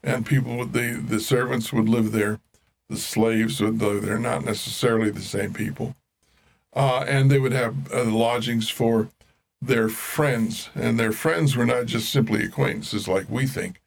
and 0.03 0.27
people 0.27 0.57
would 0.57 0.73
the 0.73 0.93
the 0.93 1.21
servants 1.21 1.73
would 1.73 1.89
live 1.89 2.13
there, 2.13 2.41
the 2.89 2.97
slaves 2.97 3.61
would 3.61 3.79
there, 3.79 4.19
not 4.19 4.45
necessarily 4.45 5.11
the 5.11 5.21
same 5.21 5.53
people, 5.53 5.95
uh, 6.75 7.05
and 7.07 7.31
they 7.31 7.39
would 7.39 7.53
have 7.53 7.93
uh, 7.93 8.05
lodgings 8.05 8.69
for 8.69 9.09
their 9.63 9.89
friends, 9.89 10.71
and 10.75 10.99
their 10.99 11.13
friends 11.13 11.57
were 11.57 11.67
not 11.67 11.87
just 11.87 12.11
simply 12.11 12.45
acquaintances 12.45 13.07
like 13.07 13.29
we 13.29 13.47
think. 13.47 13.81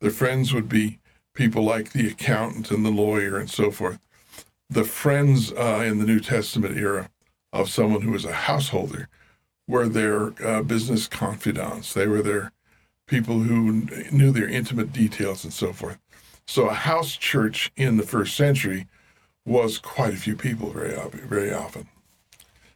Their 0.00 0.10
friends 0.10 0.54
would 0.54 0.68
be 0.68 0.98
people 1.34 1.62
like 1.62 1.92
the 1.92 2.08
accountant 2.08 2.70
and 2.70 2.84
the 2.84 2.90
lawyer 2.90 3.36
and 3.36 3.50
so 3.50 3.70
forth, 3.70 3.98
the 4.68 4.84
friends 4.84 5.52
uh, 5.52 5.84
in 5.86 5.98
the 5.98 6.06
New 6.06 6.20
Testament 6.20 6.76
era 6.76 7.10
of 7.52 7.68
someone 7.68 8.02
who 8.02 8.12
was 8.12 8.24
a 8.24 8.32
householder 8.32 9.08
were 9.70 9.88
their 9.88 10.32
uh, 10.44 10.62
business 10.62 11.06
confidants. 11.06 11.94
They 11.94 12.08
were 12.08 12.22
their 12.22 12.52
people 13.06 13.38
who 13.38 13.86
knew 14.10 14.32
their 14.32 14.48
intimate 14.48 14.92
details 14.92 15.44
and 15.44 15.52
so 15.52 15.72
forth. 15.72 15.98
So 16.46 16.68
a 16.68 16.74
house 16.74 17.16
church 17.16 17.70
in 17.76 17.96
the 17.96 18.02
first 18.02 18.36
century 18.36 18.88
was 19.46 19.78
quite 19.78 20.12
a 20.12 20.18
few 20.18 20.34
people 20.36 20.70
very 20.70 20.96
very 21.10 21.52
often. 21.52 21.88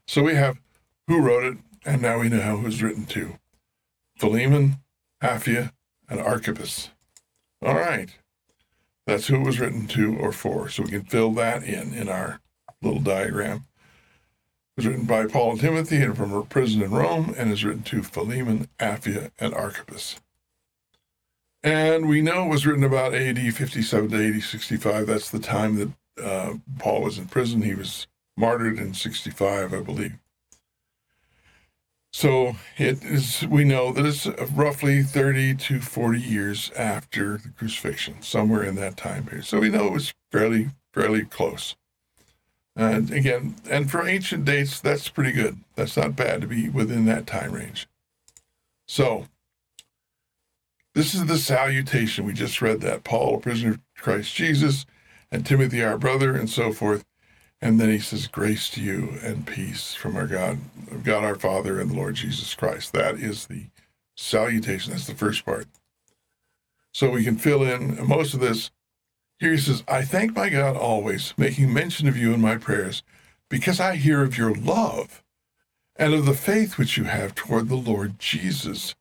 So 0.07 0.23
we 0.23 0.37
have 0.37 0.61
who 1.09 1.21
wrote 1.21 1.45
it, 1.45 1.59
and 1.85 2.01
now 2.01 2.21
we 2.21 2.29
know 2.29 2.59
who's 2.59 2.83
written 2.83 3.07
to. 3.07 3.39
Philemon, 4.17 4.77
Apphia, 5.23 5.73
and 6.09 6.21
Archippus. 6.21 6.91
All 7.61 7.75
right. 7.75 8.11
That's 9.07 9.27
who 9.27 9.37
it 9.37 9.45
was 9.45 9.61
written 9.61 9.87
to 9.89 10.17
or 10.17 10.33
for. 10.33 10.69
So 10.69 10.85
we 10.85 10.91
can 10.91 11.03
fill 11.03 11.33
that 11.33 11.65
in 11.65 11.93
in 11.93 12.09
our 12.09 12.41
little 12.81 13.01
diagram. 13.01 13.67
Was 14.77 14.87
written 14.87 15.05
by 15.05 15.27
Paul 15.27 15.53
and 15.53 15.61
Timothy 15.61 16.03
and 16.03 16.17
from 16.17 16.33
a 16.33 16.43
prison 16.43 16.83
in 16.83 16.91
Rome 16.91 17.33
and 17.39 17.53
is 17.53 17.65
written 17.65 17.85
to 17.85 18.03
Philemon, 18.03 18.69
Apphia, 18.81 19.31
and 19.39 19.55
Archippus. 19.55 20.21
And 21.63 22.09
we 22.09 22.21
know 22.21 22.47
it 22.47 22.51
was 22.51 22.67
written 22.67 22.85
about 22.85 23.15
AD 23.15 23.39
57 23.39 24.11
to 24.11 24.37
AD 24.37 24.43
65. 24.43 25.07
That's 25.07 25.31
the 25.31 25.39
time 25.39 25.77
that 25.77 26.23
uh, 26.23 26.55
Paul 26.79 27.03
was 27.03 27.19
in 27.19 27.27
prison. 27.27 27.63
He 27.63 27.75
was 27.75 28.07
martyred 28.37 28.79
in 28.79 28.95
65, 28.95 29.73
I 29.73 29.81
believe. 29.81 30.15
So 32.13 32.55
it 32.79 33.03
is. 33.05 33.45
We 33.49 33.65
know 33.65 33.93
that 33.93 34.07
it's 34.07 34.27
roughly 34.53 35.03
30 35.03 35.55
to 35.57 35.81
40 35.81 36.21
years 36.21 36.71
after 36.77 37.39
the 37.39 37.49
crucifixion, 37.49 38.23
somewhere 38.23 38.63
in 38.63 38.77
that 38.77 38.97
time 38.97 39.25
period. 39.25 39.47
So 39.47 39.59
we 39.59 39.69
know 39.69 39.87
it 39.87 39.93
was 39.93 40.15
fairly 40.31 40.71
fairly 40.93 41.25
close. 41.25 41.75
And 42.77 43.11
again, 43.13 43.57
and 43.71 43.91
for 43.91 44.07
ancient 44.07 44.45
dates, 44.45 44.81
that's 44.81 45.09
pretty 45.09 45.33
good. 45.33 45.59
That's 45.77 45.97
not 45.97 46.17
bad 46.17 46.41
to 46.41 46.47
be 46.47 46.69
within 46.69 47.05
that 47.07 47.27
time 47.27 47.53
range. 47.53 47.87
So 48.89 49.27
this 50.95 51.15
is 51.15 51.27
the 51.27 51.39
salutation. 51.39 52.25
We 52.25 52.33
just 52.33 52.63
read 52.63 52.81
that 52.81 53.05
Paul, 53.05 53.37
a 53.37 53.41
prisoner 53.41 53.73
of 53.73 53.81
Christ 53.97 54.35
Jesus, 54.35 54.87
and 55.31 55.47
Timothy, 55.47 55.83
our 55.83 55.99
brother, 55.99 56.35
and 56.35 56.51
so 56.51 56.73
forth. 56.73 57.05
And 57.61 57.81
then 57.81 57.91
he 57.91 57.99
says, 57.99 58.27
Grace 58.27 58.69
to 58.71 58.83
you 58.83 59.19
and 59.23 59.47
peace 59.47 59.95
from 59.95 60.17
our 60.17 60.27
God, 60.27 60.59
God 61.03 61.25
our 61.25 61.35
Father 61.35 61.81
and 61.81 61.91
the 61.91 61.97
Lord 61.97 62.17
Jesus 62.17 62.55
Christ. 62.55 62.93
That 62.93 63.17
is 63.17 63.47
the 63.47 63.67
salutation. 64.17 64.93
That's 64.93 65.07
the 65.07 65.15
first 65.15 65.45
part. 65.45 65.67
So 66.93 67.11
we 67.11 67.25
can 67.25 67.37
fill 67.39 67.63
in 67.63 68.07
most 68.07 68.35
of 68.35 68.41
this. 68.41 68.71
Here 69.39 69.53
he 69.53 69.59
says, 69.59 69.83
I 69.89 70.03
thank 70.03 70.35
my 70.35 70.49
God 70.49 70.77
always, 70.77 71.35
making 71.37 71.73
mention 71.73 72.09
of 72.09 72.17
you 72.17 72.33
in 72.33 72.41
my 72.41 72.57
prayers, 72.57 73.03
because 73.49 73.81
I 73.81 73.97
hear 73.97 74.23
of 74.23 74.39
your 74.39 74.55
love 74.55 75.23
and 75.97 76.15
of 76.15 76.27
the 76.27 76.35
faith 76.35 76.79
which 76.79 76.97
you 76.97 77.05
have 77.05 77.35
toward 77.35 77.69
the 77.69 77.77
Lord 77.77 78.19
Jesus 78.19 78.95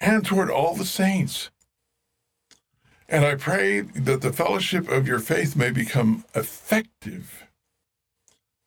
and 0.00 0.24
toward 0.24 0.50
all 0.50 0.74
the 0.74 0.84
saints. 0.84 1.50
And 3.08 3.24
I 3.24 3.36
pray 3.36 3.80
that 3.80 4.20
the 4.20 4.32
fellowship 4.32 4.88
of 4.88 5.08
your 5.08 5.18
faith 5.18 5.56
may 5.56 5.70
become 5.70 6.24
effective 6.34 7.44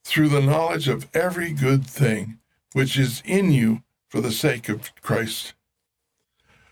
through 0.03 0.29
the 0.29 0.41
knowledge 0.41 0.87
of 0.87 1.07
every 1.13 1.53
good 1.53 1.85
thing 1.85 2.39
which 2.73 2.97
is 2.97 3.21
in 3.25 3.51
you 3.51 3.83
for 4.09 4.19
the 4.19 4.31
sake 4.31 4.67
of 4.67 4.93
Christ. 5.01 5.53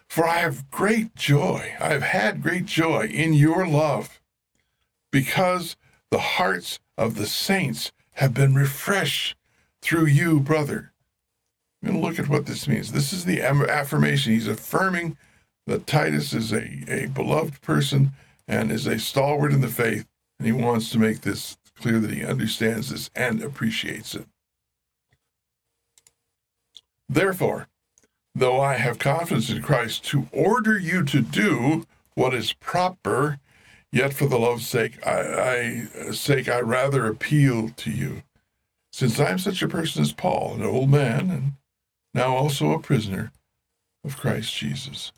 For 0.08 0.28
I 0.28 0.40
have 0.40 0.72
great 0.72 1.16
joy, 1.16 1.76
I 1.80 1.90
have 1.90 2.02
had 2.02 2.42
great 2.42 2.66
joy 2.66 3.06
in 3.06 3.34
your 3.34 3.68
love, 3.68 4.19
because 5.12 5.76
the 6.12 6.20
hearts 6.20 6.80
of 6.98 7.16
the 7.16 7.26
saints 7.26 7.92
have 8.14 8.34
been 8.34 8.56
refreshed 8.56 9.36
through 9.82 10.06
you, 10.06 10.40
brother. 10.40 10.92
And 11.82 12.02
look 12.02 12.20
at 12.20 12.28
what 12.28 12.46
this 12.46 12.68
means. 12.68 12.92
This 12.92 13.14
is 13.14 13.26
the 13.26 13.42
affirmation. 13.42 14.34
He's 14.34 14.48
affirming 14.48 15.18
that 15.66 15.88
Titus 15.88 16.34
is 16.34 16.52
a, 16.52 16.84
a 16.88 17.08
beloved 17.08 17.62
person 17.62 18.12
and 18.48 18.72
is 18.72 18.88
a 18.88 19.00
stalwart 19.00 19.54
in 19.54 19.62
the 19.62 19.68
faith, 19.68 20.06
and 20.38 20.46
he 20.46 20.52
wants 20.52 20.90
to 20.92 21.00
make 21.00 21.22
this 21.22 21.58
clear 21.80 22.00
that 22.00 22.12
he 22.12 22.26
understands 22.26 22.90
this 22.90 23.10
and 23.16 23.42
appreciates 23.42 24.16
it. 24.16 24.26
Therefore, 27.08 27.68
though 28.36 28.60
I 28.60 28.76
have 28.76 29.00
confidence 29.00 29.50
in 29.50 29.62
Christ 29.62 30.04
to 30.06 30.28
order 30.32 30.78
you 30.78 31.04
to 31.06 31.22
do 31.22 31.86
what 32.16 32.34
is 32.34 32.54
proper, 32.54 33.40
yet 33.92 34.14
for 34.14 34.28
the 34.28 34.40
love's 34.40 34.68
sake, 34.68 35.06
I, 35.06 35.20
I 35.20 35.88
uh, 36.00 36.12
sake 36.12 36.48
I 36.48 36.60
rather 36.62 37.08
appeal 37.08 37.70
to 37.70 37.92
you, 37.92 38.24
since 38.92 39.20
I 39.20 39.30
am 39.30 39.40
such 39.40 39.62
a 39.62 39.68
person 39.68 40.02
as 40.02 40.14
Paul, 40.14 40.56
an 40.56 40.64
old 40.64 40.90
man, 40.90 41.30
and 41.30 41.54
now 42.14 42.36
also 42.36 42.72
a 42.72 42.80
prisoner 42.80 43.32
of 44.04 44.18
Christ 44.18 44.54
Jesus. 44.56 45.12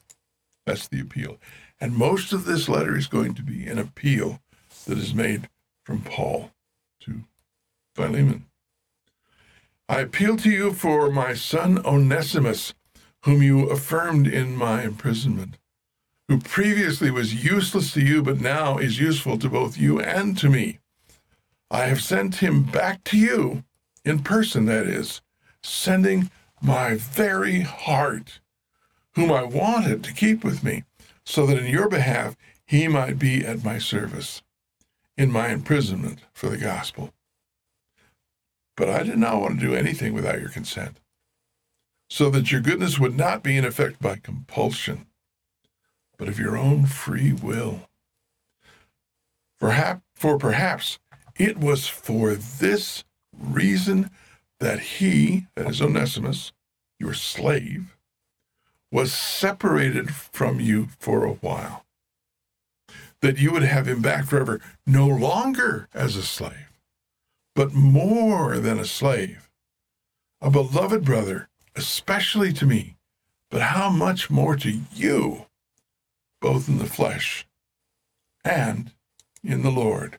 That's 0.65 0.87
the 0.87 1.01
appeal. 1.01 1.37
And 1.79 1.95
most 1.95 2.33
of 2.33 2.45
this 2.45 2.69
letter 2.69 2.95
is 2.95 3.07
going 3.07 3.33
to 3.35 3.41
be 3.41 3.65
an 3.65 3.79
appeal 3.79 4.39
that 4.85 4.97
is 4.97 5.13
made 5.13 5.49
from 5.83 6.01
Paul 6.01 6.51
to 7.01 7.23
Philemon. 7.95 8.45
I 9.89 9.99
appeal 10.01 10.37
to 10.37 10.49
you 10.49 10.73
for 10.73 11.11
my 11.11 11.33
son 11.33 11.83
Onesimus, 11.85 12.73
whom 13.23 13.41
you 13.41 13.69
affirmed 13.69 14.27
in 14.27 14.55
my 14.55 14.83
imprisonment, 14.83 15.57
who 16.27 16.39
previously 16.39 17.11
was 17.11 17.43
useless 17.43 17.93
to 17.93 18.01
you, 18.01 18.21
but 18.21 18.39
now 18.39 18.77
is 18.77 18.99
useful 18.99 19.37
to 19.37 19.49
both 19.49 19.77
you 19.77 19.99
and 19.99 20.37
to 20.37 20.49
me. 20.49 20.79
I 21.69 21.85
have 21.85 22.01
sent 22.01 22.35
him 22.35 22.63
back 22.63 23.03
to 23.05 23.17
you, 23.17 23.63
in 24.03 24.19
person, 24.19 24.65
that 24.65 24.87
is, 24.87 25.21
sending 25.63 26.29
my 26.61 26.95
very 26.95 27.61
heart, 27.61 28.39
whom 29.15 29.31
I 29.31 29.43
wanted 29.43 30.03
to 30.03 30.13
keep 30.13 30.43
with 30.43 30.63
me, 30.63 30.83
so 31.25 31.45
that 31.45 31.57
in 31.57 31.67
your 31.67 31.89
behalf 31.89 32.35
he 32.65 32.87
might 32.87 33.19
be 33.19 33.45
at 33.45 33.63
my 33.63 33.77
service 33.77 34.41
in 35.17 35.31
my 35.31 35.49
imprisonment 35.49 36.19
for 36.33 36.49
the 36.49 36.57
gospel. 36.57 37.13
But 38.75 38.89
I 38.89 39.03
did 39.03 39.17
not 39.17 39.39
want 39.39 39.59
to 39.59 39.65
do 39.67 39.75
anything 39.75 40.13
without 40.13 40.39
your 40.39 40.49
consent, 40.49 40.99
so 42.09 42.29
that 42.31 42.51
your 42.51 42.61
goodness 42.61 42.97
would 42.97 43.15
not 43.15 43.43
be 43.43 43.57
in 43.57 43.65
effect 43.65 44.01
by 44.01 44.15
compulsion, 44.15 45.05
but 46.21 46.29
of 46.29 46.37
your 46.37 46.55
own 46.55 46.85
free 46.85 47.33
will. 47.33 47.89
Perhaps, 49.59 50.03
for 50.13 50.37
perhaps 50.37 50.99
it 51.35 51.57
was 51.57 51.87
for 51.87 52.35
this 52.35 53.03
reason 53.35 54.11
that 54.59 54.79
he, 54.79 55.47
that 55.55 55.67
is 55.67 55.81
Onesimus, 55.81 56.51
your 56.99 57.15
slave, 57.15 57.97
was 58.91 59.11
separated 59.11 60.13
from 60.13 60.59
you 60.59 60.89
for 60.99 61.25
a 61.25 61.33
while 61.33 61.85
that 63.21 63.39
you 63.39 63.51
would 63.51 63.63
have 63.63 63.87
him 63.87 64.03
back 64.03 64.25
forever, 64.25 64.61
no 64.85 65.07
longer 65.07 65.89
as 65.91 66.15
a 66.15 66.21
slave, 66.21 66.71
but 67.55 67.73
more 67.73 68.59
than 68.59 68.77
a 68.77 68.85
slave, 68.85 69.49
a 70.39 70.51
beloved 70.51 71.03
brother, 71.03 71.49
especially 71.75 72.53
to 72.53 72.67
me, 72.67 72.95
but 73.49 73.61
how 73.61 73.89
much 73.89 74.29
more 74.29 74.55
to 74.55 74.81
you, 74.93 75.47
both 76.41 76.67
in 76.67 76.79
the 76.79 76.85
flesh 76.85 77.47
and 78.43 78.91
in 79.43 79.61
the 79.61 79.71
Lord. 79.71 80.17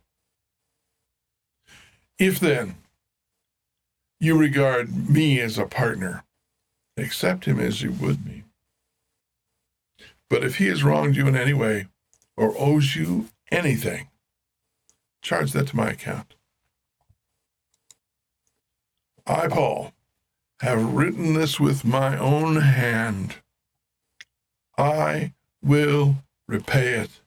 If 2.19 2.41
then 2.41 2.77
you 4.21 4.39
regard 4.39 5.11
me 5.11 5.41
as 5.41 5.59
a 5.59 5.67
partner, 5.67 6.25
accept 6.97 7.45
him 7.45 7.59
as 7.59 7.83
you 7.83 7.91
would 7.93 8.25
me. 8.25 8.45
But 10.31 10.45
if 10.45 10.57
he 10.57 10.69
has 10.69 10.85
wronged 10.85 11.17
you 11.17 11.27
in 11.27 11.37
any 11.37 11.53
way, 11.53 11.89
or 12.37 12.55
owes 12.57 12.97
you 12.97 13.29
anything, 13.51 14.09
charge 15.21 15.53
that 15.53 15.67
to 15.69 15.77
my 15.77 15.91
account. 15.91 16.35
I, 19.27 19.49
Paul, 19.49 19.93
have 20.61 20.95
written 20.95 21.35
this 21.35 21.61
with 21.61 21.85
my 21.85 22.17
own 22.17 22.57
hand. 22.57 23.37
I 24.79 25.35
will 25.63 26.17
repay 26.49 26.95
it. 26.95 27.21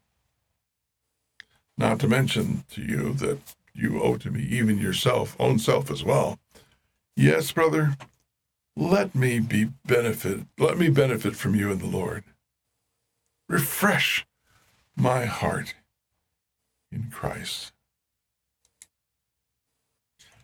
Not 1.78 2.00
to 2.00 2.08
mention 2.08 2.63
to 2.71 2.82
you 2.82 3.13
that 3.13 3.39
you 3.74 4.02
owe 4.02 4.17
to 4.17 4.32
me 4.32 4.41
even 4.43 4.78
yourself, 4.78 5.36
own 5.39 5.60
self 5.60 5.91
as 5.91 6.04
well. 6.04 6.39
Yes, 7.15 7.52
brother, 7.52 7.98
let 8.76 9.15
me 9.15 9.39
be 9.39 9.69
benefit, 9.86 10.41
let 10.58 10.78
me 10.78 10.89
benefit 10.89 11.36
from 11.36 11.56
you 11.56 11.71
in 11.71 11.80
the 11.80 11.86
Lord. 11.86 12.24
Refresh 13.48 14.26
my 14.95 15.26
heart 15.26 15.76
in 16.91 17.10
Christ. 17.12 17.71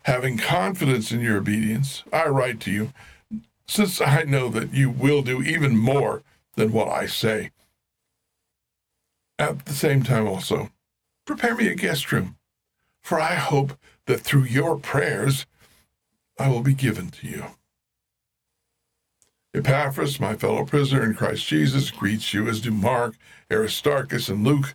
Having 0.04 0.38
confidence 0.38 1.12
in 1.12 1.20
your 1.20 1.38
obedience, 1.38 2.02
I 2.12 2.26
write 2.26 2.60
to 2.60 2.70
you, 2.70 2.92
since 3.66 4.00
I 4.00 4.24
know 4.24 4.48
that 4.48 4.74
you 4.74 4.90
will 4.90 5.22
do 5.22 5.42
even 5.42 5.76
more 5.76 6.22
than 6.56 6.72
what 6.72 6.88
I 6.88 7.06
say. 7.06 7.50
At 9.38 9.64
the 9.66 9.72
same 9.72 10.02
time, 10.02 10.26
also, 10.26 10.70
prepare 11.26 11.54
me 11.54 11.68
a 11.68 11.74
guest 11.74 12.12
room, 12.12 12.36
for 13.02 13.20
I 13.20 13.34
hope 13.34 13.78
that 14.06 14.20
through 14.20 14.44
your 14.44 14.76
prayers 14.78 15.46
I 16.38 16.48
will 16.48 16.62
be 16.62 16.74
given 16.74 17.10
to 17.10 17.26
you. 17.26 17.44
Epaphras, 19.54 20.18
my 20.18 20.34
fellow 20.34 20.64
prisoner 20.64 21.04
in 21.04 21.14
Christ 21.14 21.46
Jesus, 21.46 21.90
greets 21.90 22.32
you, 22.32 22.48
as 22.48 22.60
do 22.60 22.70
Mark, 22.70 23.16
Aristarchus, 23.50 24.28
and 24.28 24.44
Luke, 24.44 24.74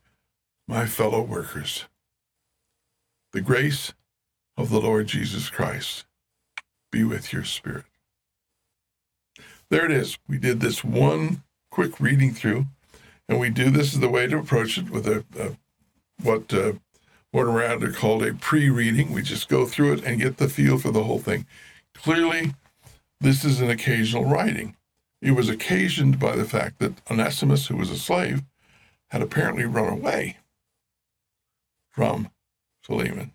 my 0.67 0.85
fellow 0.85 1.21
workers. 1.21 1.85
The 3.33 3.41
grace 3.41 3.93
of 4.55 4.69
the 4.69 4.79
Lord 4.79 5.07
Jesus 5.07 5.49
Christ 5.49 6.05
be 6.91 7.03
with 7.03 7.33
your 7.33 7.43
spirit. 7.43 7.85
There 9.69 9.85
it 9.85 9.91
is. 9.91 10.17
We 10.27 10.37
did 10.37 10.59
this 10.59 10.83
one 10.83 11.43
quick 11.71 11.99
reading 11.99 12.33
through, 12.33 12.67
and 13.27 13.39
we 13.39 13.49
do 13.49 13.69
this 13.69 13.93
is 13.93 13.99
the 13.99 14.09
way 14.09 14.27
to 14.27 14.37
approach 14.37 14.77
it 14.77 14.89
with 14.89 15.07
a, 15.07 15.23
a 15.37 15.57
what 16.23 16.53
uh, 16.53 16.73
Mortimer 17.33 17.61
Adler 17.61 17.91
called 17.91 18.23
a 18.23 18.33
pre-reading. 18.33 19.11
We 19.11 19.21
just 19.21 19.49
go 19.49 19.65
through 19.65 19.93
it 19.93 20.03
and 20.03 20.19
get 20.19 20.37
the 20.37 20.49
feel 20.49 20.77
for 20.77 20.91
the 20.91 21.03
whole 21.03 21.19
thing. 21.19 21.45
Clearly, 21.93 22.53
this 23.19 23.43
is 23.43 23.61
an 23.61 23.69
occasional 23.69 24.25
writing. 24.25 24.75
It 25.21 25.31
was 25.31 25.49
occasioned 25.49 26.19
by 26.19 26.35
the 26.35 26.45
fact 26.45 26.79
that 26.79 27.01
Onesimus, 27.09 27.67
who 27.67 27.75
was 27.75 27.89
a 27.89 27.97
slave, 27.97 28.43
had 29.09 29.21
apparently 29.21 29.65
run 29.65 29.91
away 29.91 30.37
from 31.89 32.29
Philemon. 32.83 33.33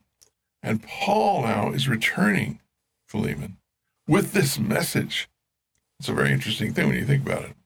And 0.63 0.83
Paul 0.83 1.43
now 1.43 1.71
is 1.73 1.89
returning 1.89 2.61
Philemon 3.09 3.57
with 4.07 4.33
this 4.33 4.59
message. 4.59 5.29
It's 5.99 6.09
a 6.09 6.13
very 6.13 6.33
interesting 6.33 6.73
thing 6.73 6.89
when 6.89 6.97
you 6.97 7.05
think 7.05 7.27
about 7.27 7.45
it. 7.45 7.57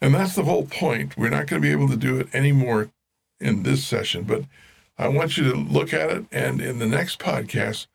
And 0.00 0.14
that's 0.14 0.34
the 0.34 0.44
whole 0.44 0.66
point. 0.66 1.16
We're 1.16 1.28
not 1.28 1.46
going 1.46 1.60
to 1.60 1.66
be 1.66 1.72
able 1.72 1.88
to 1.88 1.96
do 1.96 2.18
it 2.18 2.34
anymore 2.34 2.90
in 3.38 3.62
this 3.62 3.84
session, 3.84 4.24
but 4.24 4.44
I 4.98 5.08
want 5.08 5.36
you 5.36 5.44
to 5.44 5.54
look 5.56 5.92
at 5.92 6.10
it. 6.10 6.24
And 6.30 6.60
in 6.60 6.78
the 6.78 6.86
next 6.86 7.18
podcast, 7.18 7.86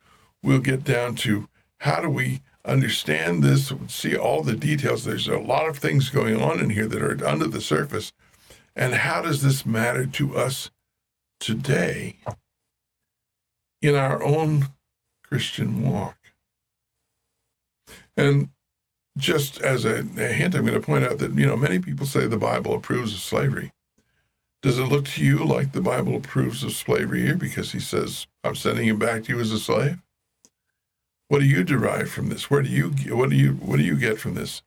we'll 0.43 0.59
get 0.59 0.83
down 0.83 1.15
to 1.15 1.47
how 1.79 2.01
do 2.01 2.09
we 2.09 2.41
understand 2.63 3.43
this, 3.43 3.71
see 3.87 4.15
all 4.15 4.41
the 4.41 4.55
details. 4.55 5.03
There's 5.03 5.27
a 5.27 5.37
lot 5.37 5.67
of 5.67 5.77
things 5.77 6.09
going 6.09 6.41
on 6.41 6.59
in 6.59 6.71
here 6.71 6.87
that 6.87 7.01
are 7.01 7.27
under 7.27 7.47
the 7.47 7.61
surface. 7.61 8.11
And 8.75 8.93
how 8.93 9.21
does 9.21 9.41
this 9.41 9.65
matter 9.65 10.05
to 10.05 10.35
us 10.35 10.71
today 11.39 12.17
in 13.81 13.95
our 13.95 14.21
own 14.23 14.69
Christian 15.23 15.89
walk? 15.89 16.17
And 18.17 18.49
just 19.17 19.61
as 19.61 19.85
a, 19.85 19.99
a, 20.17 20.27
hint, 20.33 20.55
I'm 20.55 20.65
going 20.65 20.79
to 20.79 20.85
point 20.85 21.05
out 21.05 21.19
that, 21.19 21.33
you 21.33 21.45
know, 21.45 21.55
many 21.55 21.79
people 21.79 22.05
say 22.05 22.27
the 22.27 22.37
Bible 22.37 22.73
approves 22.75 23.13
of 23.13 23.19
slavery. 23.19 23.71
Does 24.61 24.79
it 24.79 24.85
look 24.85 25.05
to 25.05 25.23
you 25.23 25.45
like 25.45 25.71
the 25.71 25.81
Bible 25.81 26.15
approves 26.15 26.63
of 26.63 26.71
slavery 26.71 27.21
here 27.21 27.35
because 27.35 27.71
he 27.71 27.79
says, 27.79 28.27
I'm 28.43 28.55
sending 28.55 28.87
him 28.87 28.99
back 28.99 29.23
to 29.23 29.33
you 29.33 29.39
as 29.39 29.51
a 29.51 29.59
slave? 29.59 29.99
What 31.27 31.39
do 31.39 31.45
you 31.45 31.63
derive 31.63 32.09
from 32.09 32.29
this? 32.29 32.49
Where 32.49 32.61
do 32.61 32.69
you 32.69 32.89
what 33.15 33.29
do 33.29 33.35
you 33.35 33.53
what 33.53 33.77
do 33.77 33.83
you 33.83 33.95
get 33.95 34.19
from 34.19 34.35
this? 34.35 34.61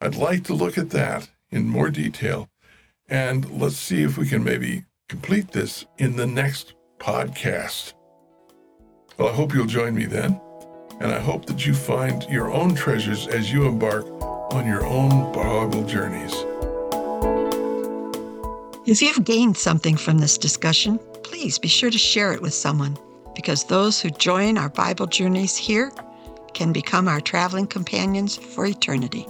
I'd 0.00 0.16
like 0.16 0.44
to 0.44 0.54
look 0.54 0.76
at 0.76 0.90
that 0.90 1.28
in 1.50 1.68
more 1.68 1.90
detail 1.90 2.48
and 3.08 3.60
let's 3.60 3.76
see 3.76 4.02
if 4.02 4.18
we 4.18 4.28
can 4.28 4.42
maybe 4.42 4.84
complete 5.08 5.52
this 5.52 5.84
in 5.98 6.16
the 6.16 6.26
next 6.26 6.74
podcast. 6.98 7.92
Well, 9.18 9.28
I 9.28 9.32
hope 9.32 9.54
you'll 9.54 9.66
join 9.66 9.94
me 9.94 10.06
then, 10.06 10.40
and 11.00 11.12
I 11.12 11.18
hope 11.18 11.46
that 11.46 11.66
you 11.66 11.74
find 11.74 12.24
your 12.24 12.52
own 12.52 12.74
treasures 12.74 13.26
as 13.26 13.52
you 13.52 13.66
embark 13.66 14.06
on 14.52 14.66
your 14.66 14.84
own 14.86 15.32
Bible 15.32 15.84
journeys. 15.84 16.32
If 18.86 19.00
you've 19.00 19.24
gained 19.24 19.56
something 19.56 19.96
from 19.96 20.18
this 20.18 20.38
discussion, 20.38 20.98
please 21.22 21.58
be 21.58 21.68
sure 21.68 21.90
to 21.90 21.98
share 21.98 22.32
it 22.32 22.42
with 22.42 22.54
someone 22.54 22.98
because 23.34 23.64
those 23.64 24.00
who 24.00 24.10
join 24.10 24.58
our 24.58 24.68
Bible 24.68 25.06
journeys 25.06 25.56
here 25.56 25.90
can 26.52 26.72
become 26.72 27.08
our 27.08 27.20
traveling 27.20 27.66
companions 27.66 28.36
for 28.36 28.66
eternity. 28.66 29.26